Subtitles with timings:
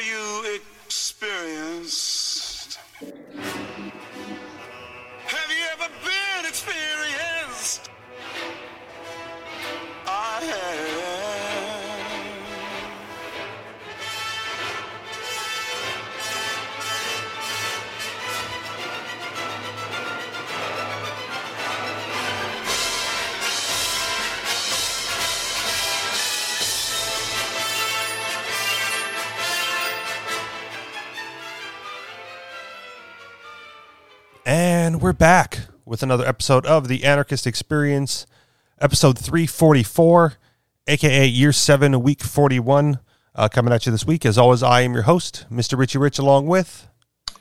[0.00, 2.27] You experienced?
[35.08, 38.26] We're back with another episode of the Anarchist Experience,
[38.78, 40.34] episode 344,
[40.86, 42.98] aka year 7, week 41.
[43.34, 44.26] Uh, coming at you this week.
[44.26, 45.78] As always, I am your host, Mr.
[45.78, 46.88] Richie Rich, along with.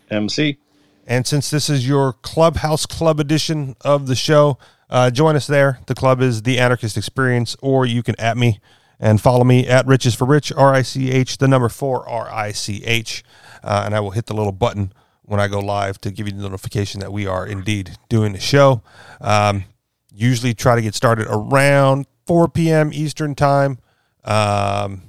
[0.10, 0.60] MC.
[1.06, 4.58] And since this is your Clubhouse Club edition of the show,
[4.90, 5.80] uh, join us there.
[5.88, 8.62] The club is the Anarchist Experience, or you can at me
[8.98, 12.32] and follow me at Riches for Rich, R I C H, the number four, R
[12.32, 13.26] I C H.
[13.62, 14.94] Uh, and I will hit the little button
[15.28, 18.40] when I go live to give you the notification that we are indeed doing the
[18.40, 18.82] show.
[19.20, 19.66] Um,
[20.12, 22.92] usually try to get started around 4 p.m.
[22.94, 23.80] Eastern time.
[24.24, 25.04] Um,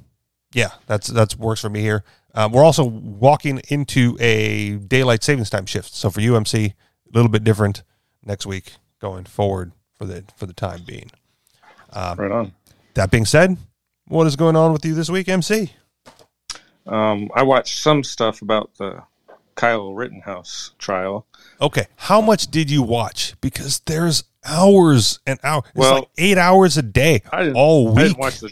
[0.53, 2.05] yeah, that's that's works for me here.
[2.35, 6.75] Um, we're also walking into a daylight savings time shift, so for UMC, a
[7.13, 7.83] little bit different
[8.25, 11.11] next week going forward for the for the time being.
[11.95, 12.53] right on.
[12.95, 13.57] That being said,
[14.09, 15.73] what is going on with you this week, MC?
[16.87, 19.03] Um, I watched some stuff about the
[19.59, 21.27] Kyle Rittenhouse trial.
[21.61, 23.35] Okay, how much did you watch?
[23.41, 25.65] Because there's hours and hours.
[25.67, 27.99] It's Well, like eight hours a day I didn't, all I week.
[28.05, 28.51] didn't watch the.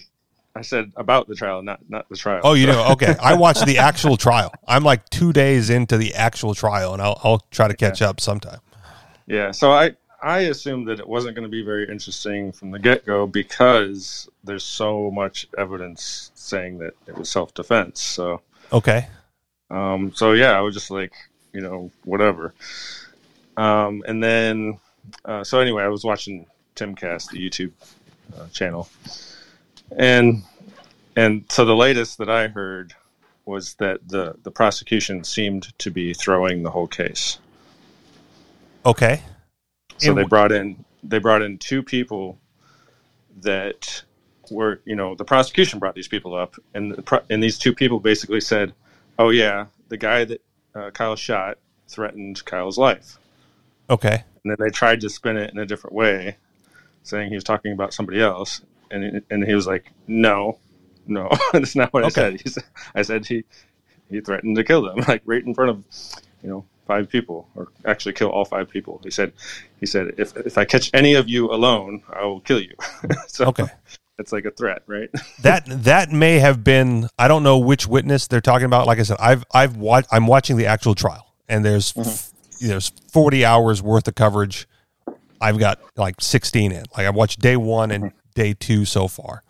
[0.56, 2.40] I said about the trial, not not the trial.
[2.42, 2.88] Oh, you know?
[2.92, 4.52] Okay, I watched the actual trial.
[4.66, 8.20] I'm like two days into the actual trial, and I'll I'll try to catch up
[8.20, 8.58] sometime.
[9.26, 9.52] Yeah.
[9.52, 13.06] So I I assumed that it wasn't going to be very interesting from the get
[13.06, 18.00] go because there's so much evidence saying that it was self defense.
[18.00, 18.40] So
[18.72, 19.06] Okay,
[19.70, 21.12] Um, so yeah, I was just like,
[21.52, 22.54] you know, whatever.
[23.56, 24.78] Um, and then,
[25.24, 27.72] uh, so anyway, I was watching Timcast, the YouTube
[28.36, 28.88] uh, channel,
[29.96, 30.42] and
[31.16, 32.94] and so the latest that I heard
[33.46, 37.38] was that the the prosecution seemed to be throwing the whole case.
[38.84, 39.22] okay,
[39.98, 42.38] So they brought in they brought in two people
[43.40, 44.02] that
[44.50, 47.74] were you know the prosecution brought these people up, and the pro- and these two
[47.74, 48.74] people basically said,
[49.18, 50.42] "Oh yeah, the guy that
[50.74, 53.18] uh, Kyle shot threatened Kyle's life,"
[53.90, 56.36] okay, and then they tried to spin it in a different way,
[57.02, 58.60] saying he was talking about somebody else,
[58.90, 60.58] and and he was like, "No,
[61.06, 63.44] no, that's not what I said." He said, "I said he
[64.10, 65.84] he threatened to kill them, like right in front of
[66.42, 69.00] you know." Five people, or actually kill all five people.
[69.02, 69.32] He said,
[69.80, 72.74] "He said if if I catch any of you alone, I will kill you."
[73.26, 73.64] so okay.
[74.18, 75.10] It's like a threat, right?
[75.42, 77.08] That that may have been.
[77.18, 78.86] I don't know which witness they're talking about.
[78.86, 80.08] Like I said, I've I've watched.
[80.10, 82.08] I'm watching the actual trial, and there's mm-hmm.
[82.08, 84.66] f- there's 40 hours worth of coverage.
[85.40, 86.84] I've got like 16 in.
[86.96, 88.18] Like I watched day one and mm-hmm.
[88.34, 89.42] day two so far.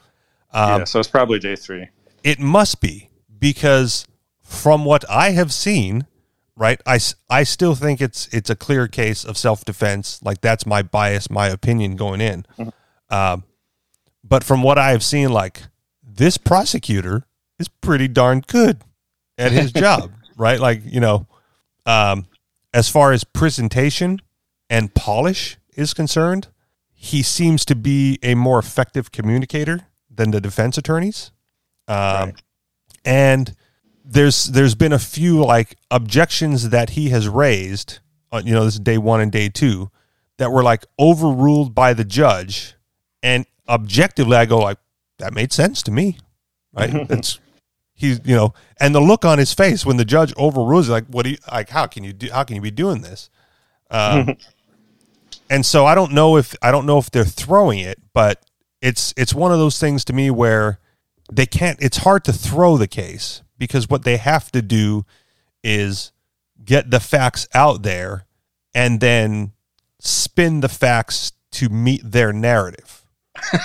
[0.52, 1.88] Um, yeah, so it's probably day three.
[2.24, 4.06] It must be because
[4.42, 6.06] from what I have seen,
[6.56, 6.80] right?
[6.86, 6.98] I,
[7.30, 10.20] I still think it's it's a clear case of self defense.
[10.22, 12.44] Like that's my bias, my opinion going in.
[13.08, 13.44] Um,
[14.26, 15.62] but from what I have seen, like
[16.02, 17.26] this prosecutor
[17.58, 18.82] is pretty darn good
[19.38, 20.60] at his job, right?
[20.60, 21.26] Like you know,
[21.84, 22.26] um,
[22.72, 24.20] as far as presentation
[24.68, 26.48] and polish is concerned,
[26.94, 31.30] he seems to be a more effective communicator than the defense attorneys.
[31.88, 32.34] Um, Right.
[33.04, 33.54] And
[34.04, 38.00] there's there's been a few like objections that he has raised.
[38.32, 39.90] Uh, you know, this is day one and day two
[40.38, 42.74] that were like overruled by the judge,
[43.22, 44.78] and objectively, I go like
[45.18, 46.18] that made sense to me,
[46.72, 46.92] right?
[47.08, 47.38] That's
[47.94, 51.06] he's you know, and the look on his face when the judge overrules, it, like
[51.06, 51.70] what do you like?
[51.70, 52.30] How can you do?
[52.30, 53.30] How can you be doing this?
[53.90, 54.36] Um,
[55.50, 58.42] and so I don't know if I don't know if they're throwing it, but
[58.80, 60.78] it's it's one of those things to me where
[61.32, 61.78] they can't.
[61.82, 65.04] It's hard to throw the case because what they have to do
[65.62, 66.12] is
[66.64, 68.26] get the facts out there
[68.74, 69.52] and then
[70.00, 73.05] spin the facts to meet their narrative,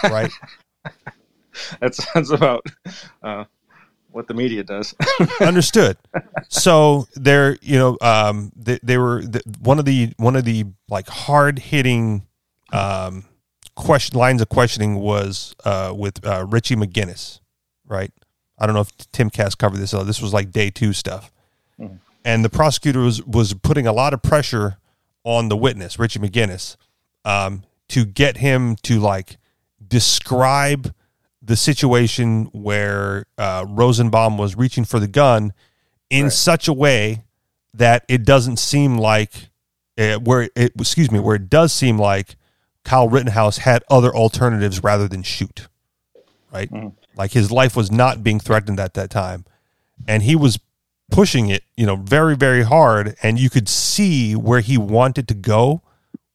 [0.04, 0.32] right?
[1.82, 2.66] That sounds about
[3.22, 3.44] uh,
[4.12, 4.96] what the media does.
[5.42, 5.98] Understood.
[6.50, 10.66] So they're, you know, um, they, they were the, one of the one of the
[10.90, 12.26] like hard hitting
[12.72, 13.26] um,
[13.76, 17.40] question lines of questioning was uh, with uh, Richie McGinnis,
[17.88, 18.12] right?
[18.58, 19.94] I don't know if Timcast covered this.
[19.94, 21.32] Uh, this was like day two stuff,
[22.24, 24.78] and the prosecutor was was putting a lot of pressure
[25.24, 26.76] on the witness, Richie McGinnis,
[27.26, 29.38] um, to get him to like
[29.92, 30.94] describe
[31.44, 35.54] the situation where uh, Rosenbaum was reaching for the gun
[36.10, 36.34] in Right.
[36.34, 37.24] such a way
[37.74, 39.50] that it doesn't seem like
[39.98, 42.36] uh, where it excuse me where it does seem like
[42.86, 45.68] Kyle Rittenhouse had other alternatives rather than shoot
[46.54, 46.94] right Mhm.
[47.18, 49.46] like his life was not being threatened at that time
[50.08, 50.58] and he was
[51.12, 55.34] pushing it you know very very hard and you could see where he wanted to
[55.34, 55.82] go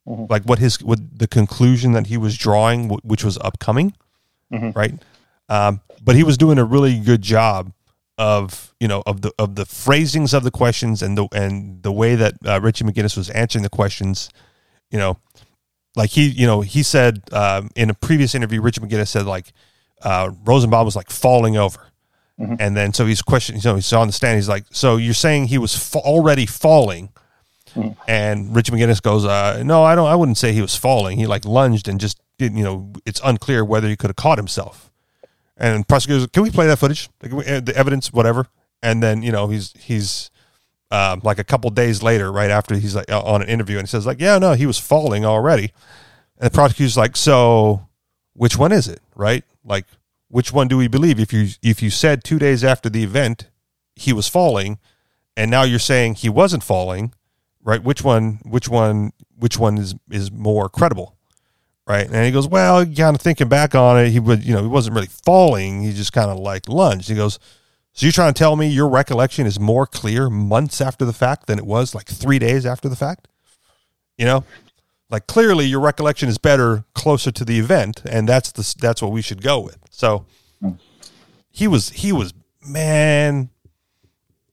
[0.06, 0.30] Mhm.
[0.30, 3.92] like what his what the conclusion that he was drawing wh- which was upcoming
[4.52, 4.74] Mhm.
[4.76, 4.94] right
[5.48, 7.72] um, but he was doing a really good job
[8.18, 11.92] of you know of the of the phrasings of the questions and the and the
[11.92, 14.30] way that uh, Richie McGinnis was answering the questions
[14.90, 15.18] you know
[15.96, 19.52] like he you know he said um, in a previous interview Richie McGinnis said like
[20.02, 21.80] uh, Rosenbaum was like falling over
[22.40, 22.56] Mhm.
[22.60, 25.14] and then so he's questioning you know he's on the stand he's like so you're
[25.14, 27.08] saying he was fa- already falling
[28.08, 31.26] And Richie McGinnis goes uh, no I don't I wouldn't say he was falling he
[31.26, 32.58] like lunged and just didn't.
[32.58, 34.86] you know it's unclear whether he could have caught himself
[35.56, 37.08] and prosecutors, can we play that footage?
[37.22, 38.46] Uh, the evidence, whatever.
[38.82, 40.30] And then you know he's he's
[40.90, 43.86] um, like a couple days later, right after he's like uh, on an interview, and
[43.86, 45.72] he says like, yeah, no, he was falling already.
[46.38, 47.88] And the prosecutor's like, so
[48.34, 49.44] which one is it, right?
[49.64, 49.86] Like,
[50.28, 51.18] which one do we believe?
[51.18, 53.48] If you if you said two days after the event
[53.94, 54.78] he was falling,
[55.36, 57.14] and now you're saying he wasn't falling,
[57.66, 57.82] right?
[57.82, 58.40] Which one?
[58.44, 59.12] Which one?
[59.38, 61.16] Which one is is more credible?
[61.86, 62.06] right?
[62.06, 64.68] And he goes, well, kind of thinking back on it, he would, you know, he
[64.68, 65.82] wasn't really falling.
[65.82, 67.08] He just kind of like lunged.
[67.08, 67.38] He goes,
[67.92, 71.46] so you're trying to tell me your recollection is more clear months after the fact
[71.46, 73.28] than it was like three days after the fact?
[74.18, 74.44] You know,
[75.08, 79.12] like clearly your recollection is better closer to the event, and that's the that's what
[79.12, 79.78] we should go with.
[79.90, 80.26] So
[81.50, 82.34] he was he was
[82.66, 83.50] man.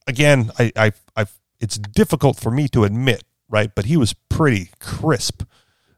[0.08, 1.26] Again, I I I
[1.64, 3.72] it's difficult for me to admit, right?
[3.74, 5.44] But he was pretty crisp.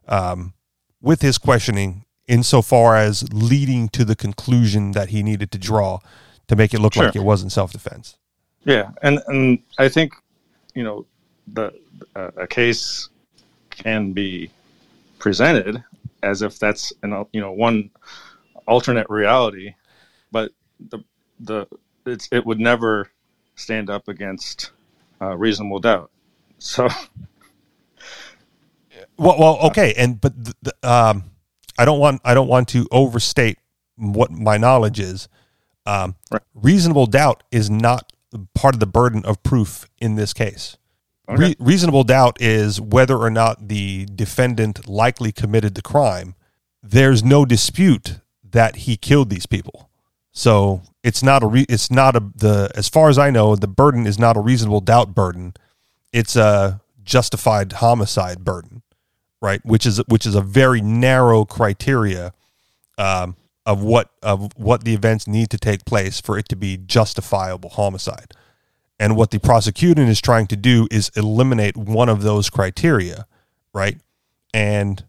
[0.07, 0.53] Um,
[1.01, 5.99] with his questioning insofar as leading to the conclusion that he needed to draw
[6.47, 7.05] to make it look Sure.
[7.05, 8.17] like it wasn't self-defense.
[8.63, 10.13] Yeah, and and I think
[10.73, 11.05] you know
[11.53, 11.71] the
[12.15, 13.09] uh, a case
[13.69, 14.49] can be
[15.19, 15.83] presented
[16.23, 17.91] as if that's an you know one
[18.67, 19.75] alternate reality,
[20.31, 20.51] but
[20.89, 20.99] the
[21.39, 21.67] the
[22.05, 23.11] it's it would never
[23.55, 24.71] stand up against
[25.25, 26.11] uh, reasonable doubt.
[26.57, 26.87] So
[29.17, 31.23] Well, well, okay, and but the, um,
[31.77, 33.57] I don't want I don't want to overstate
[33.95, 35.27] what my knowledge is.
[35.85, 36.41] Um, Right.
[36.53, 38.11] Reasonable doubt is not
[38.53, 40.77] part of the burden of proof in this case.
[41.29, 41.41] Okay.
[41.41, 46.35] Re- reasonable doubt is whether or not the defendant likely committed the crime.
[46.83, 49.89] There's no dispute that he killed these people.
[50.31, 53.67] So it's not a re- it's not a the as far as I know the
[53.67, 55.53] burden is not a reasonable doubt burden.
[56.11, 58.81] It's a justified homicide burden,
[59.39, 59.63] right?
[59.63, 62.33] Which is which is a very narrow criteria
[62.97, 63.35] um,
[63.67, 67.69] of what of what the events need to take place for it to be justifiable
[67.69, 68.33] homicide.
[68.99, 73.27] And what the prosecuting is trying to do is eliminate one of those criteria,
[73.73, 73.99] right?
[74.55, 75.03] And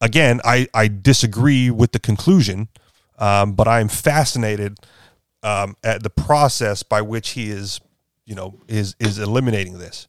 [0.00, 2.68] again, I, I disagree with the conclusion,
[3.18, 4.78] um, but I'm fascinated
[5.42, 7.80] um, at the process by which he is,
[8.26, 10.06] you know, is is eliminating this,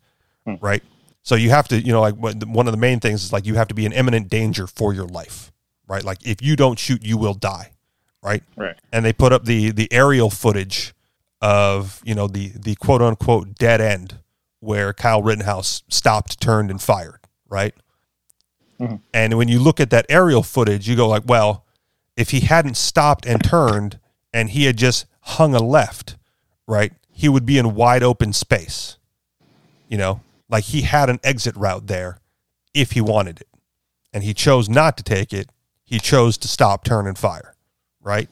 [0.62, 0.84] right?
[1.24, 3.56] So you have to, you know, like one of the main things is like you
[3.56, 5.52] have to be in imminent danger for your life,
[5.88, 6.04] right?
[6.04, 7.72] Like if you don't shoot, you will die,
[8.24, 8.44] right?
[8.58, 10.94] right, and they put up the the aerial footage
[11.42, 14.18] of you know the the quote unquote dead end
[14.60, 17.20] where Kyle Rittenhouse stopped, turned, and fired.
[17.50, 17.74] Right.
[18.80, 19.02] Mhm.
[19.14, 21.66] And when you look at that aerial footage, you go like, well,
[22.18, 24.00] if he hadn't stopped and turned,
[24.34, 26.18] and he had just hung a left,
[26.68, 28.98] right, he would be in wide open space.
[29.88, 32.20] You know, like he had an exit route there
[32.74, 33.48] if he wanted it,
[34.14, 35.50] and he chose not to take it.
[35.84, 37.52] He chose to stop, turn, and fire
[38.02, 38.30] right?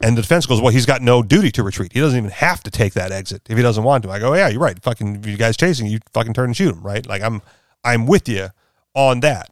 [0.00, 1.92] And the defense goes, well, he's got no duty to retreat.
[1.92, 4.10] He doesn't even have to take that exit if he doesn't want to.
[4.10, 4.80] I go, yeah, you're right.
[4.82, 7.06] Fucking, if you guys chasing you, fucking turn and shoot him, right?
[7.06, 7.40] Like I'm,
[7.84, 8.48] I'm with you
[8.94, 9.50] on that,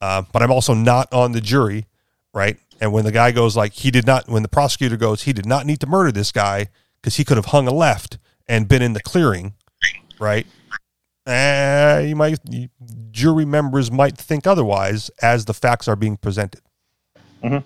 [0.00, 1.86] uh, but I'm also not on the jury,
[2.32, 2.58] right?
[2.80, 5.46] And when the guy goes like he did not, when the prosecutor goes, he did
[5.46, 6.68] not need to murder this guy
[7.00, 8.18] because he could have hung a left
[8.48, 9.54] and been in the clearing,
[10.18, 10.46] right?
[11.26, 12.38] Uh, you might,
[13.10, 16.62] jury members might think otherwise as the facts are being presented.
[17.44, 17.62] Mhm.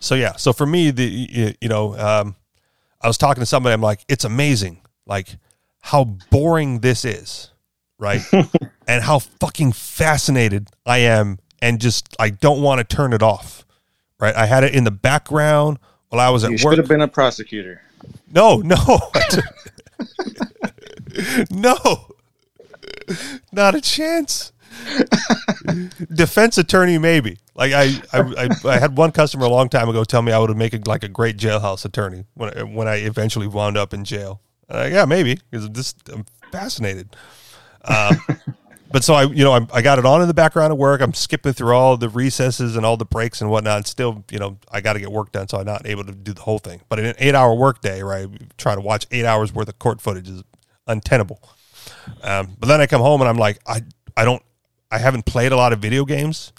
[0.00, 2.36] So yeah, so for me, the you, you know, um,
[3.00, 3.74] I was talking to somebody.
[3.74, 5.36] I'm like, it's amazing, like
[5.80, 7.50] how boring this is,
[7.98, 8.22] right?
[8.86, 13.64] and how fucking fascinated I am, and just I don't want to turn it off,
[14.20, 14.34] right?
[14.34, 16.72] I had it in the background while I was at you work.
[16.72, 17.82] should have been a prosecutor.
[18.32, 18.76] No, no.
[21.50, 22.06] no.
[23.52, 24.52] Not a chance.
[26.12, 27.38] Defense attorney, maybe.
[27.54, 30.38] Like I, I, I, I had one customer a long time ago tell me I
[30.38, 34.04] would make a, like a great jailhouse attorney when when I eventually wound up in
[34.04, 34.40] jail.
[34.68, 37.16] Uh, yeah, maybe because this I'm fascinated.
[37.84, 38.20] Um,
[38.90, 41.00] but so I, you know, I, I got it on in the background of work.
[41.00, 43.76] I'm skipping through all the recesses and all the breaks and whatnot.
[43.76, 46.12] And still, you know, I got to get work done, so I'm not able to
[46.12, 46.80] do the whole thing.
[46.88, 50.28] But in an eight-hour workday, right, trying to watch eight hours worth of court footage
[50.28, 50.42] is
[50.86, 51.40] untenable.
[52.22, 53.82] Um, but then I come home and I'm like, I,
[54.16, 54.42] I don't,
[54.90, 56.52] I haven't played a lot of video games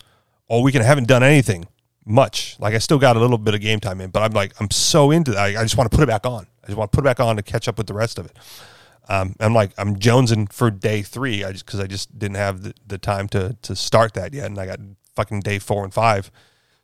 [0.47, 0.83] all weekend.
[0.83, 1.67] I haven't done anything
[2.05, 2.57] much.
[2.59, 4.69] Like I still got a little bit of game time in, but I'm like, I'm
[4.71, 5.39] so into that.
[5.39, 6.47] I, I just want to put it back on.
[6.63, 8.25] I just want to put it back on to catch up with the rest of
[8.25, 8.37] it.
[9.09, 11.43] Um, I'm like, I'm jonesing for day three.
[11.43, 14.45] I just, cause I just didn't have the, the time to, to start that yet.
[14.45, 14.79] And I got
[15.15, 16.31] fucking day four and five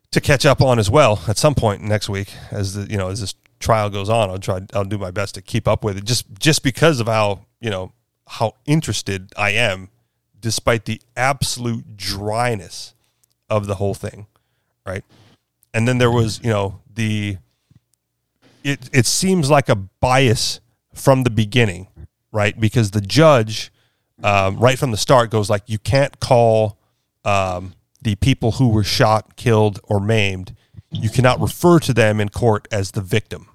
[0.09, 3.09] to catch up on as well at some point next week as the, you know,
[3.09, 5.97] as this trial goes on, I'll try, I'll do my best to keep up with
[5.97, 7.91] it just, just because of how, you know,
[8.27, 9.89] how interested I am
[10.39, 12.95] despite the absolute dryness
[13.51, 14.25] of the whole thing.
[14.83, 15.03] Right.
[15.75, 17.37] And then there was, you know, the,
[18.63, 20.59] it, it seems like a bias
[20.93, 21.87] from the beginning
[22.35, 22.59] right?
[22.59, 23.71] Because the judge,
[24.21, 26.77] um, right from the start, goes like, you can't call
[27.23, 30.53] um, the people who were shot, killed, or maimed.
[30.91, 33.47] You cannot refer to them in court as the victim.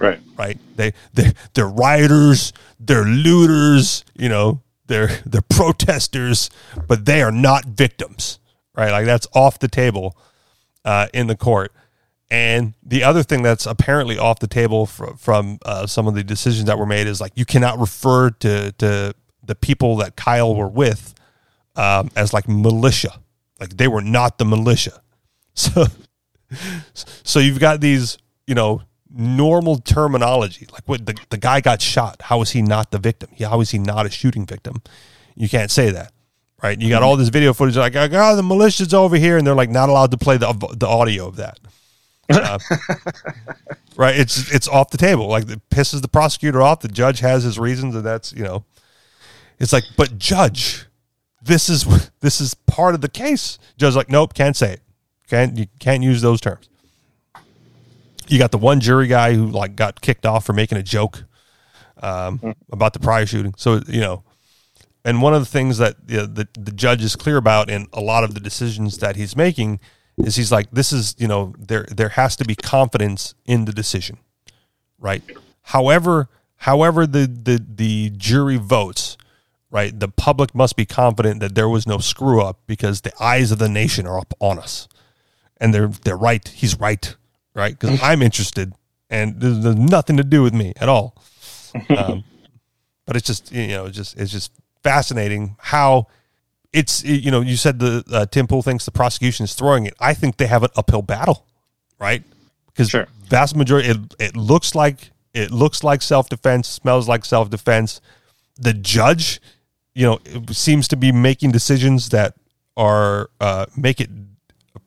[0.00, 0.18] Right.
[0.36, 0.58] Right.
[0.76, 2.52] They they they're rioters.
[2.80, 4.04] They're looters.
[4.14, 4.62] You know.
[4.88, 6.48] They're they're protesters,
[6.86, 8.38] but they are not victims.
[8.76, 8.92] Right.
[8.92, 10.16] Like that's off the table
[10.84, 11.72] uh, in the court.
[12.30, 16.24] And the other thing that's apparently off the table from, from uh, some of the
[16.24, 19.14] decisions that were made is like you cannot refer to to
[19.44, 21.14] the people that Kyle were with
[21.76, 23.20] um, as like militia,
[23.60, 25.02] like they were not the militia.
[25.58, 25.86] So,
[26.94, 30.66] so you've got these, you know, normal terminology.
[30.70, 32.20] Like what the, the guy got shot.
[32.20, 33.30] How is he not the victim?
[33.40, 34.82] How is he not a shooting victim?
[35.34, 36.12] You can't say that,
[36.62, 36.78] right?
[36.78, 39.70] You got all this video footage like, oh, the militia's over here, and they're like
[39.70, 41.58] not allowed to play the the audio of that.
[42.28, 42.58] Uh,
[43.96, 44.16] right?
[44.16, 45.28] It's it's off the table.
[45.28, 46.80] Like it pisses the prosecutor off.
[46.80, 48.64] The judge has his reasons, and that's you know,
[49.58, 50.86] it's like, but judge,
[51.42, 53.58] this is this is part of the case.
[53.76, 54.82] Judge like, nope, can't say it.
[55.28, 56.68] Can't you can't use those terms.
[58.28, 61.24] You got the one jury guy who like got kicked off for making a joke
[62.02, 63.54] um, about the prior shooting.
[63.56, 64.24] So you know,
[65.04, 67.86] and one of the things that you know, the the judge is clear about in
[67.92, 69.80] a lot of the decisions that he's making
[70.18, 73.72] is he's like this is you know there there has to be confidence in the
[73.72, 74.18] decision
[74.98, 75.22] right?
[75.62, 79.16] However however the the the jury votes
[79.70, 83.50] right the public must be confident that there was no screw up because the eyes
[83.50, 84.88] of the nation are up on us.
[85.58, 86.46] And they're they're right.
[86.48, 87.14] He's right
[87.54, 87.78] right?
[87.78, 88.74] Because i'm interested
[89.08, 91.16] and there's, there's, nothing to do with me at all.
[91.90, 92.24] Um,
[93.04, 94.50] but it's just you know it's just it's just
[94.82, 96.06] fascinating how
[96.72, 99.94] it's you know you said the uh, Tim Pool thinks the prosecution is throwing it.
[100.00, 101.46] I think they have an uphill battle,
[101.98, 102.22] right?
[102.66, 103.08] Because sure.
[103.24, 108.00] vast majority it, it looks like it looks like self defense, smells like self defense.
[108.58, 109.40] The judge,
[109.94, 110.18] you know,
[110.50, 112.34] seems to be making decisions that
[112.76, 114.10] are uh, make it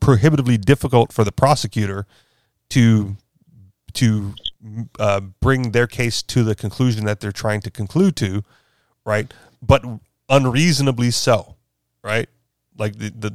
[0.00, 2.06] prohibitively difficult for the prosecutor
[2.70, 3.16] to
[3.94, 4.34] to
[4.98, 8.44] uh, bring their case to the conclusion that they're trying to conclude to,
[9.04, 9.32] right?
[9.60, 9.84] But
[10.28, 11.56] unreasonably so
[12.02, 12.28] right?
[12.76, 13.30] Like the the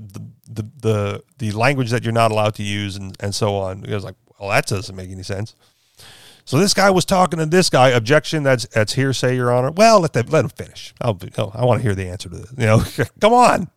[0.50, 3.84] the the, the language that you're not allowed to use and, and so on.
[3.84, 5.56] It was like, well, that doesn't make any sense.
[6.46, 7.90] So this guy was talking to this guy.
[7.90, 8.44] Objection.
[8.44, 9.72] That's that's hearsay, Your Honor.
[9.72, 10.94] Well, let them let him finish.
[11.02, 12.54] I'll be, oh, I want to hear the answer to this.
[12.58, 12.84] You know,
[13.20, 13.68] come on.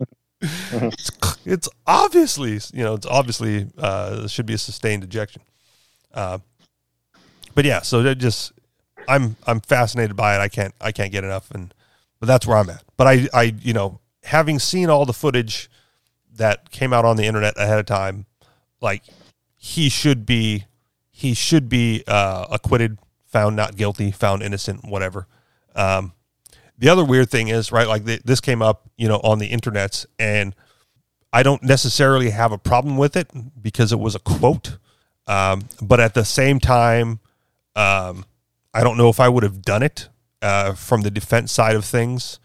[0.41, 1.11] it's,
[1.45, 5.43] it's, obviously you know it's obviously uh, should be a sustained objection.
[6.13, 6.39] Uh,
[7.55, 8.53] but yeah, so just
[9.09, 10.41] I'm I'm fascinated by it.
[10.41, 11.73] I can't I can't get enough, and
[12.21, 12.85] but that's where I'm at.
[12.99, 15.71] But I I you know having seen all the footage
[16.35, 18.27] that came out on the internet ahead of time,
[18.81, 19.03] like
[19.57, 20.67] he should be
[21.11, 25.27] he should be uh, acquitted, found not guilty, found innocent, whatever.
[25.75, 26.13] Um,
[26.79, 29.51] the other weird thing is, right, like th- this came up, you know, on the
[29.51, 30.55] internets, and
[31.33, 33.31] I don't necessarily have a problem with it
[33.61, 34.79] because it was a quote,
[35.27, 37.19] um, but at the same time,
[37.75, 38.25] um,
[38.73, 40.09] I don't know if I would have done it
[40.41, 42.39] uh, from the defense side of things.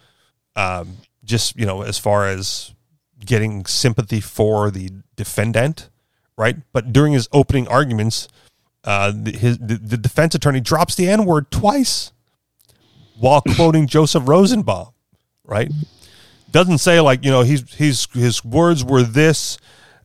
[0.55, 2.73] Um, just you know as far as
[3.25, 5.89] getting sympathy for the defendant,
[6.37, 6.57] right?
[6.71, 8.27] But during his opening arguments,
[8.83, 12.11] uh, his the, the defense attorney drops the N word twice
[13.17, 14.89] while quoting Joseph Rosenbaum,
[15.45, 15.71] right?
[16.51, 19.57] Doesn't say like you know he's he's his words were this,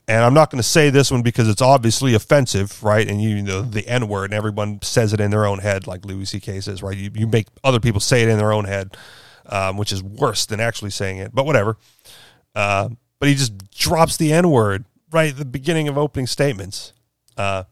[0.06, 3.06] and I'm not going to say this one because it's obviously offensive, right?
[3.08, 5.86] And you, you know the N word, and everyone says it in their own head,
[5.86, 6.60] like Louis C.K.
[6.60, 6.96] says, right?
[6.96, 8.96] You, you make other people say it in their own head
[9.48, 11.76] um, which is worse than actually saying it, but whatever.
[12.54, 16.92] Uh, but he just drops the N word right at the beginning of opening statements.
[17.36, 17.64] Uh,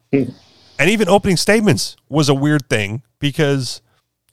[0.79, 3.81] and even opening statements was a weird thing because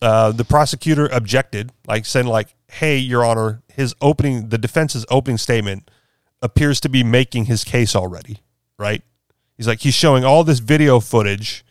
[0.02, 5.38] uh, the prosecutor objected, like saying, like, "Hey, Your Honor, his opening, the defense's opening
[5.38, 5.90] statement
[6.42, 8.42] appears to be making his case already,
[8.78, 9.02] right?
[9.58, 11.64] He's like, he's showing all this video footage,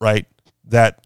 [0.00, 0.26] right,
[0.64, 1.04] that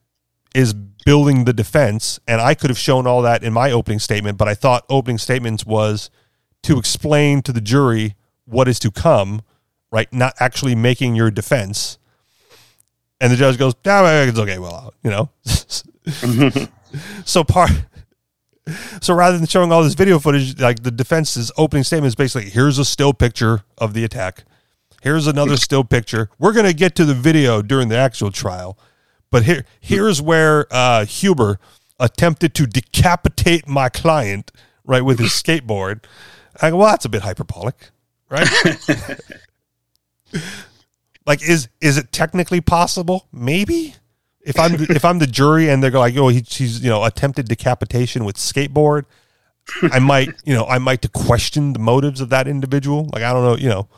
[0.54, 0.74] is
[1.06, 4.48] building the defense, and I could have shown all that in my opening statement, but
[4.48, 6.10] I thought opening statements was
[6.64, 9.42] to explain to the jury what is to come,
[9.92, 10.12] right?
[10.12, 11.96] Not actually making your defense."
[13.20, 14.58] And the judge goes, "Yeah, it's okay.
[14.58, 15.30] Well, you know."
[17.24, 17.70] so part
[19.00, 22.50] so rather than showing all this video footage like the defense's opening statement is basically
[22.50, 24.44] here's a still picture of the attack
[25.02, 28.78] here's another still picture we're going to get to the video during the actual trial
[29.30, 31.58] but here here's where uh, Huber
[31.98, 34.52] attempted to decapitate my client
[34.84, 36.04] right with his skateboard.
[36.60, 37.90] I go well that's a bit hyperbolic
[38.28, 38.48] right?
[41.26, 43.26] Like is is it technically possible?
[43.32, 43.96] Maybe.
[44.42, 47.48] If I'm if I'm the jury and they're like, oh, he, he's you know attempted
[47.48, 49.06] decapitation with skateboard,
[49.82, 53.10] I might you know I might to question the motives of that individual.
[53.12, 53.88] Like I don't know, you know,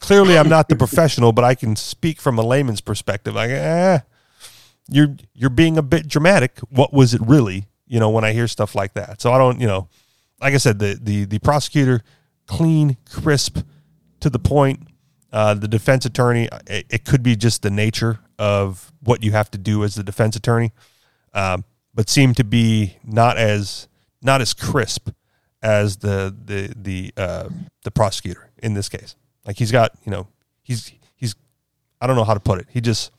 [0.00, 3.36] clearly I'm not the professional, but I can speak from a layman's perspective.
[3.36, 4.00] Like, eh,
[4.88, 6.58] you're you're being a bit dramatic.
[6.70, 7.66] What was it really?
[7.86, 9.88] You know, when I hear stuff like that, so I don't, you know,
[10.40, 12.02] like I said, the the the prosecutor,
[12.46, 13.58] clean, crisp,
[14.20, 14.88] to the point.
[15.32, 19.50] Uh, the defense attorney, it, it could be just the nature of what you have
[19.50, 20.72] to do as the defense attorney,
[21.32, 23.88] um, but seem to be not as
[24.20, 25.08] not as crisp
[25.62, 27.48] as the the the uh,
[27.84, 29.16] the prosecutor in this case.
[29.46, 30.28] Like he's got you know
[30.62, 31.34] he's he's
[32.00, 32.66] I don't know how to put it.
[32.70, 33.10] He just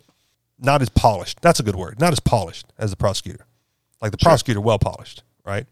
[0.59, 1.41] not as polished.
[1.41, 1.99] That's a good word.
[1.99, 3.45] Not as polished as the prosecutor.
[4.01, 4.29] Like the sure.
[4.29, 5.65] prosecutor, well polished, right?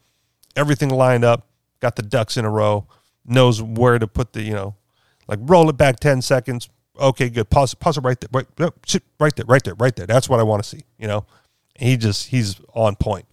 [0.56, 1.48] Everything lined up,
[1.80, 2.88] got the ducks in a row,
[3.26, 4.76] knows where to put the you know,
[5.28, 6.70] like roll it back ten seconds,
[7.00, 7.50] okay, good.
[7.50, 8.48] Pause, pause it right there, right,
[9.20, 10.06] right there, right there, right there.
[10.06, 10.84] That's what I want to see.
[10.98, 11.26] You know,
[11.76, 13.26] he just he's on point.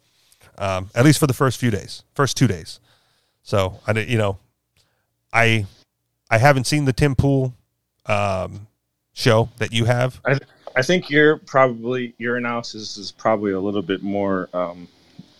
[0.58, 2.80] Um, at least for the first few days, first two days.
[3.42, 4.38] So I, you know,
[5.32, 5.66] I
[6.30, 7.54] I haven't seen the Tim Pool
[8.06, 8.66] um,
[9.12, 10.20] show that you have.
[10.24, 10.38] I
[10.78, 14.86] I think you're probably your analysis is probably a little bit more um,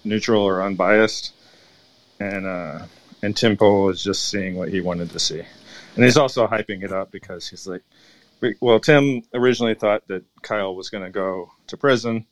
[0.03, 1.33] neutral or unbiased,
[2.18, 2.81] and uh,
[3.22, 5.40] and Tim Pool is just seeing what he wanted to see,
[5.94, 7.83] and he's also hyping it up because he's like,
[8.61, 12.27] well, Tim originally thought that Kyle was going to go to prison,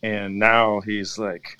[0.00, 1.58] and now he's like,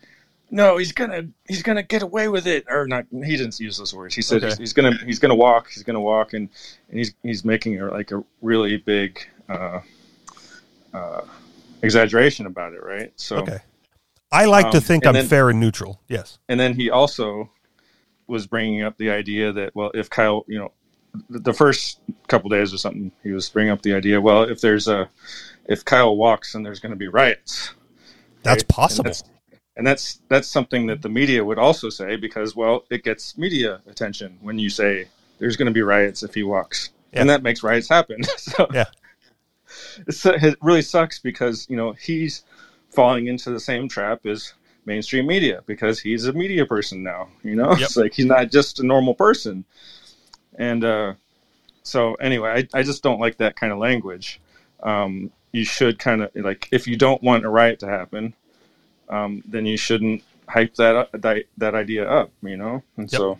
[0.52, 3.06] no, he's gonna he's gonna get away with it, or not.
[3.10, 4.14] He didn't use those words.
[4.14, 4.50] He said okay.
[4.50, 5.72] he's, he's, gonna he's gonna walk.
[5.72, 6.48] He's gonna walk, and
[6.90, 9.80] and he's he's making a, like a really big uh,
[10.94, 11.22] uh,
[11.82, 13.12] exaggeration about it, right?
[13.16, 13.58] So, okay.
[14.32, 16.00] I like um, to think I'm then, fair and neutral.
[16.08, 16.38] Yes.
[16.48, 17.50] And then he also
[18.26, 20.72] was bringing up the idea that well, if Kyle, you know,
[21.28, 24.20] the first couple days or something, he was bringing up the idea.
[24.20, 25.08] Well, if there's a,
[25.66, 27.72] if Kyle walks, and there's going to be riots.
[28.42, 28.68] That's right?
[28.68, 29.06] possible.
[29.06, 29.30] And that's,
[29.76, 33.80] and that's that's something that the media would also say because well, it gets media
[33.86, 37.20] attention when you say there's going to be riots if he walks, yeah.
[37.20, 38.22] and that makes riots happen.
[38.36, 38.84] so yeah,
[40.06, 42.44] it really sucks because you know he's
[42.90, 44.54] falling into the same trap as
[44.86, 47.28] mainstream media because he's a media person now.
[47.42, 47.80] You know, yep.
[47.80, 49.64] it's like he's not just a normal person.
[50.56, 51.14] And uh,
[51.82, 54.40] so, anyway, I, I just don't like that kind of language.
[54.82, 58.34] Um, you should kind of like if you don't want a riot to happen,
[59.08, 62.82] um, then you shouldn't hype that up, that, that idea up, you know.
[62.96, 63.18] And yep.
[63.18, 63.38] so,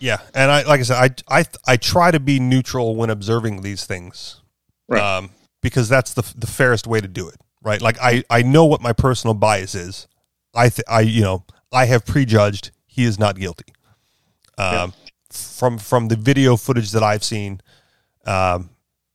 [0.00, 0.18] yeah.
[0.34, 3.84] And I like I said, I I I try to be neutral when observing these
[3.84, 4.40] things,
[4.88, 5.00] right?
[5.00, 5.30] Um,
[5.62, 7.80] because that's the the fairest way to do it, right?
[7.80, 10.08] Like I I know what my personal bias is.
[10.54, 13.72] I th- I you know I have prejudged he is not guilty.
[14.58, 14.88] Um, yeah.
[15.30, 17.60] From from the video footage that I've seen
[18.26, 18.70] um,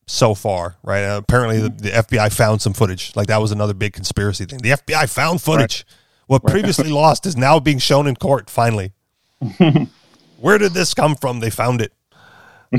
[0.07, 1.03] so far, right?
[1.03, 3.15] Uh, apparently, the, the, FBI found some footage.
[3.15, 4.59] Like that was another big conspiracy thing.
[4.59, 5.85] The FBI found footage.
[5.87, 6.01] Right.
[6.27, 6.51] What right.
[6.51, 8.49] previously lost is now being shown in court.
[8.49, 8.93] Finally,
[10.45, 11.39] where did this come from?
[11.39, 11.91] They found it.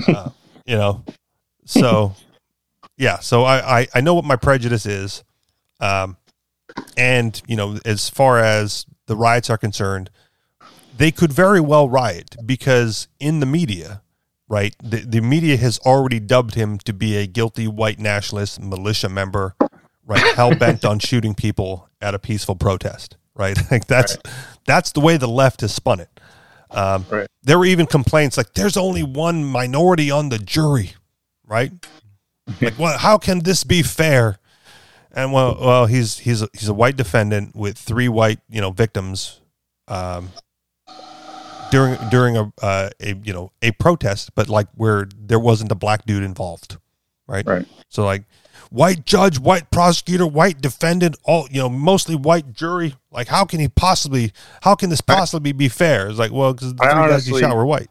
[0.07, 0.31] Uh,
[0.66, 1.02] you know,
[1.64, 2.14] so
[2.96, 3.18] yeah.
[3.18, 5.24] So I, I I know what my prejudice is,
[5.81, 6.16] um,
[6.96, 10.11] and you know, as far as the riots are concerned,
[10.96, 14.00] they could very well riot because in the media,
[14.48, 19.09] right, the, the media has already dubbed him to be a guilty white nationalist militia
[19.09, 19.57] member,
[20.07, 23.59] right, hell bent on shooting people at a peaceful protest, right?
[23.72, 24.35] Like that's right.
[24.66, 26.15] that's the way the left has spun it.
[26.70, 27.29] Um, right.
[27.42, 30.94] There were even complaints like, "There's only one minority on the jury,"
[31.46, 31.72] right?
[32.61, 34.38] like, well, how can this be fair?
[35.12, 38.70] And well, well, he's he's a, he's a white defendant with three white you know
[38.70, 39.40] victims.
[39.88, 40.31] Um,
[41.70, 45.74] during during a uh, a you know a protest, but like where there wasn't a
[45.74, 46.79] black dude involved,
[47.26, 47.46] right?
[47.46, 47.66] Right.
[47.88, 48.24] So like
[48.71, 52.95] white judge, white prosecutor, white defendant, all you know, mostly white jury.
[53.11, 54.33] Like, how can he possibly?
[54.62, 56.09] How can this possibly be fair?
[56.09, 57.90] It's like, well, because the I three guys he honestly- shot were white.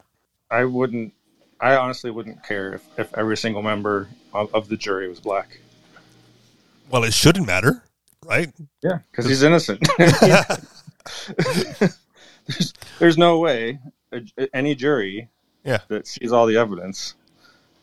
[0.50, 1.12] I wouldn't.
[1.60, 5.58] I honestly wouldn't care if, if every single member of, of the jury was black.
[6.90, 7.82] Well, it shouldn't matter,
[8.24, 8.52] right?
[8.82, 9.82] Yeah, because he's innocent.
[12.46, 13.78] there's, there's no way
[14.12, 14.22] a,
[14.54, 15.28] any jury
[15.64, 15.78] Yeah.
[15.88, 17.14] that sees all the evidence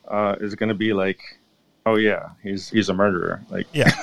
[0.08, 1.20] uh, is going to be like,
[1.86, 3.92] "Oh yeah, he's he's a murderer." Like, Yeah.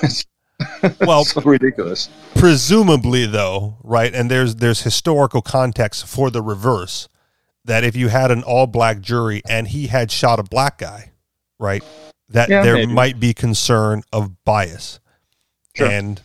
[1.01, 2.07] Well, so ridiculous.
[2.35, 7.07] presumably though right and there's there's historical context for the reverse
[7.65, 11.11] that if you had an all black jury and he had shot a black guy
[11.59, 11.83] right
[12.29, 12.93] that Yeah, there maybe.
[12.93, 14.99] might be concern of bias
[15.75, 15.87] Sure.
[15.89, 16.21] and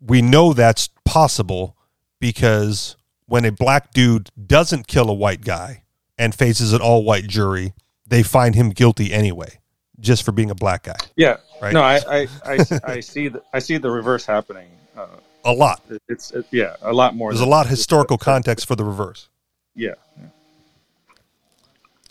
[0.00, 1.76] we know that's possible
[2.20, 5.82] because when a black dude doesn't kill a white guy
[6.16, 7.74] and faces an all white jury
[8.06, 9.58] they find him guilty anyway
[10.00, 11.36] just for being a black guy Yeah.
[11.62, 11.72] Right.
[11.72, 14.68] No, I I, I, I see the I see the reverse happening.
[14.96, 15.06] Uh,
[15.44, 17.30] a lot it's it, yeah, a lot more.
[17.30, 19.28] there's a lot of historical context for the reverse
[19.74, 19.94] Yeah.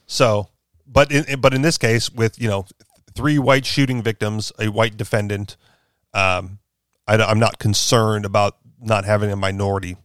[0.06, 0.50] So,
[0.86, 2.66] but in but in this case, with you know
[3.16, 5.58] three white shooting victims, a white defendant,
[6.14, 6.60] um,
[7.08, 9.98] I, am not concerned about not having a minority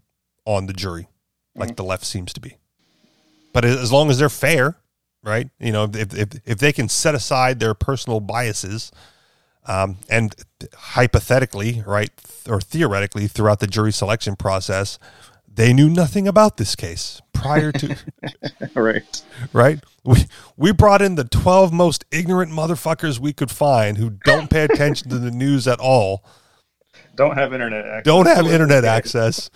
[0.44, 1.08] on the jury,
[1.54, 2.56] like the left seems to be.
[3.52, 4.76] But as long as they're fair,
[5.22, 5.48] right?
[5.58, 8.90] You know, if if if they can set aside their personal biases,
[9.66, 10.34] um, and
[10.74, 12.10] hypothetically, right,
[12.48, 14.98] or theoretically, throughout the jury selection process,
[15.52, 17.96] they knew nothing about this case prior to
[18.74, 19.22] right.
[19.52, 19.80] right?
[20.04, 20.26] We
[20.56, 25.10] we brought in the twelve most ignorant motherfuckers we could find who don't pay attention
[25.10, 26.24] to the news at all,
[27.16, 28.04] Don't have internet access.
[28.04, 29.50] don't have internet access,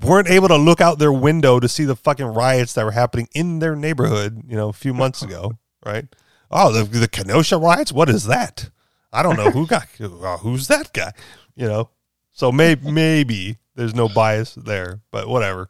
[0.00, 3.28] weren't able to look out their window to see the fucking riots that were happening
[3.34, 5.52] in their neighborhood, you know, a few months ago,
[5.86, 6.06] right?
[6.50, 7.92] Oh, the the Kenosha riots.
[7.92, 8.70] What is that?
[9.12, 11.12] I don't know who got uh, who's that guy,
[11.56, 11.90] you know.
[12.32, 15.68] So maybe maybe there's no bias there, but whatever.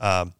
[0.00, 0.34] Um,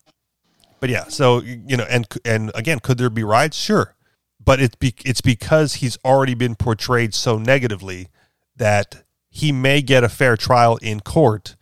[0.81, 3.57] but yeah, so you know, and and again, could there be riots?
[3.57, 3.95] Sure,
[4.43, 8.09] but it's be, it's because he's already been portrayed so negatively
[8.57, 11.57] that he may get a fair trial in court.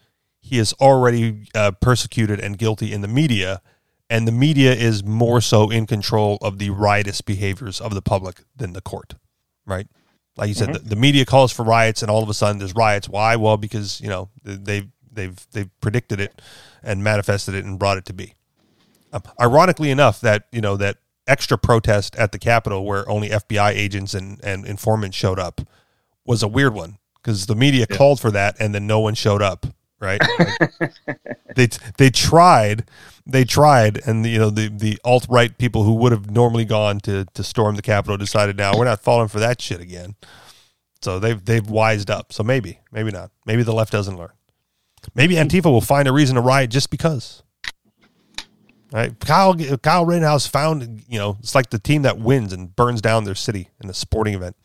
[0.46, 3.61] He is already uh, persecuted and guilty in the media,
[4.09, 8.42] and the media is more so in control of the riotous behaviors of the public
[8.54, 9.14] than the court,
[9.66, 9.88] right?
[10.37, 12.74] Like you said, the, the media calls for riots, and all of a sudden there's
[12.76, 13.09] riots.
[13.09, 13.35] Why?
[13.37, 16.40] Well, because you know they've they've they've predicted it
[16.82, 18.35] and manifested it and brought it to be.
[19.12, 23.70] Um, ironically enough, that you know that extra protest at the Capitol where only FBI
[23.70, 25.61] agents and, and informants showed up
[26.24, 29.42] was a weird one because the media called for that and then no one showed
[29.42, 29.66] up.
[29.98, 30.20] Right?
[30.38, 31.16] Like,
[31.56, 32.85] they they tried,
[33.26, 37.00] they tried, and you know the the alt right people who would have normally gone
[37.00, 40.14] to to storm the Capitol decided now we're not falling for that shit again.
[41.02, 42.32] So they've they've wised up.
[42.32, 43.30] So maybe maybe not.
[43.46, 44.32] Maybe the left doesn't learn.
[45.14, 47.42] Maybe Antifa will find a reason to riot just because.
[48.92, 53.00] Right, Kyle Kyle Rittenhouse found you know it's like the team that wins and burns
[53.00, 54.56] down their city in a sporting event.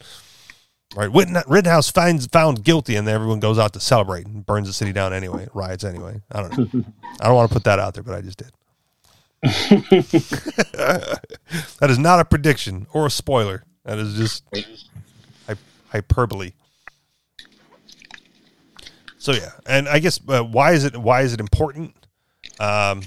[0.94, 4.74] Right, Rittenhouse finds found guilty, and then everyone goes out to celebrate and burns the
[4.74, 6.22] city down anyway, riots anyway.
[6.30, 6.84] I don't know.
[7.22, 8.52] I don't want to put that out there, but I just did.
[11.82, 13.64] that is not a prediction or a spoiler.
[13.86, 14.44] That is just
[15.48, 15.56] hy-
[15.90, 16.52] hyperbole.
[19.18, 21.96] So yeah, and I guess uh, why is it why is it important?
[22.60, 23.04] Um,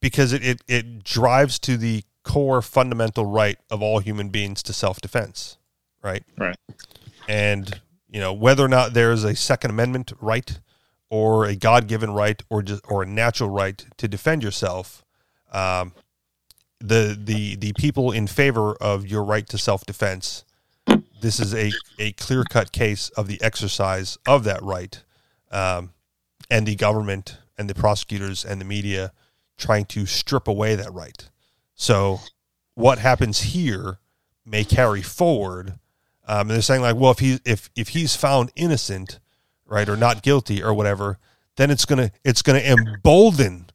[0.00, 4.72] because it, it it drives to the core fundamental right of all human beings to
[4.72, 5.56] self defense,
[6.02, 6.22] right?
[6.38, 6.56] Right.
[7.28, 10.58] And you know whether or not there is a Second Amendment right
[11.10, 15.04] or a God given right or just or a natural right to defend yourself.
[15.52, 15.92] Um,
[16.80, 20.44] the the the people in favor of your right to self defense.
[21.20, 25.02] This is a, a clear cut case of the exercise of that right,
[25.50, 25.94] um,
[26.50, 29.12] and the government and the prosecutors and the media
[29.56, 31.30] trying to strip away that right.
[31.74, 32.20] So,
[32.74, 33.98] what happens here
[34.44, 35.78] may carry forward.
[36.26, 39.20] Um, and they're saying like, well, if he if if he's found innocent,
[39.66, 41.18] right, or not guilty or whatever,
[41.56, 43.66] then it's gonna it's gonna embolden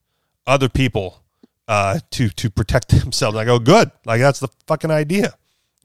[0.46, 1.22] other people
[1.68, 3.36] uh, to to protect themselves.
[3.36, 5.34] I go, good, like that's the fucking idea,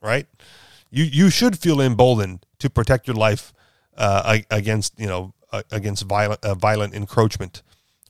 [0.02, 0.28] right?
[0.90, 3.54] You you should feel emboldened to protect your life
[3.98, 7.62] uh, against you know uh, against violent uh, violent encroachment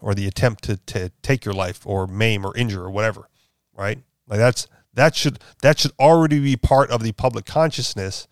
[0.02, 3.30] or the attempt to to take your life or maim or injure or whatever,
[3.74, 4.00] right?
[4.28, 8.28] Like that's that should that should already be part of the public consciousness,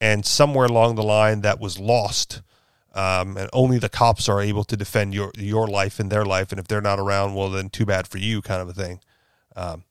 [0.00, 2.42] and somewhere along the line that was lost.
[2.92, 6.50] Um, and only the cops are able to defend your your life and their life,
[6.50, 9.00] and if they're not around, well, then too bad for you, kind of a thing.
[9.54, 9.84] Um,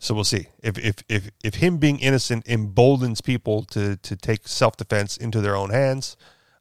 [0.00, 4.48] so we'll see if if if if him being innocent emboldens people to to take
[4.48, 6.16] self defense into their own hands,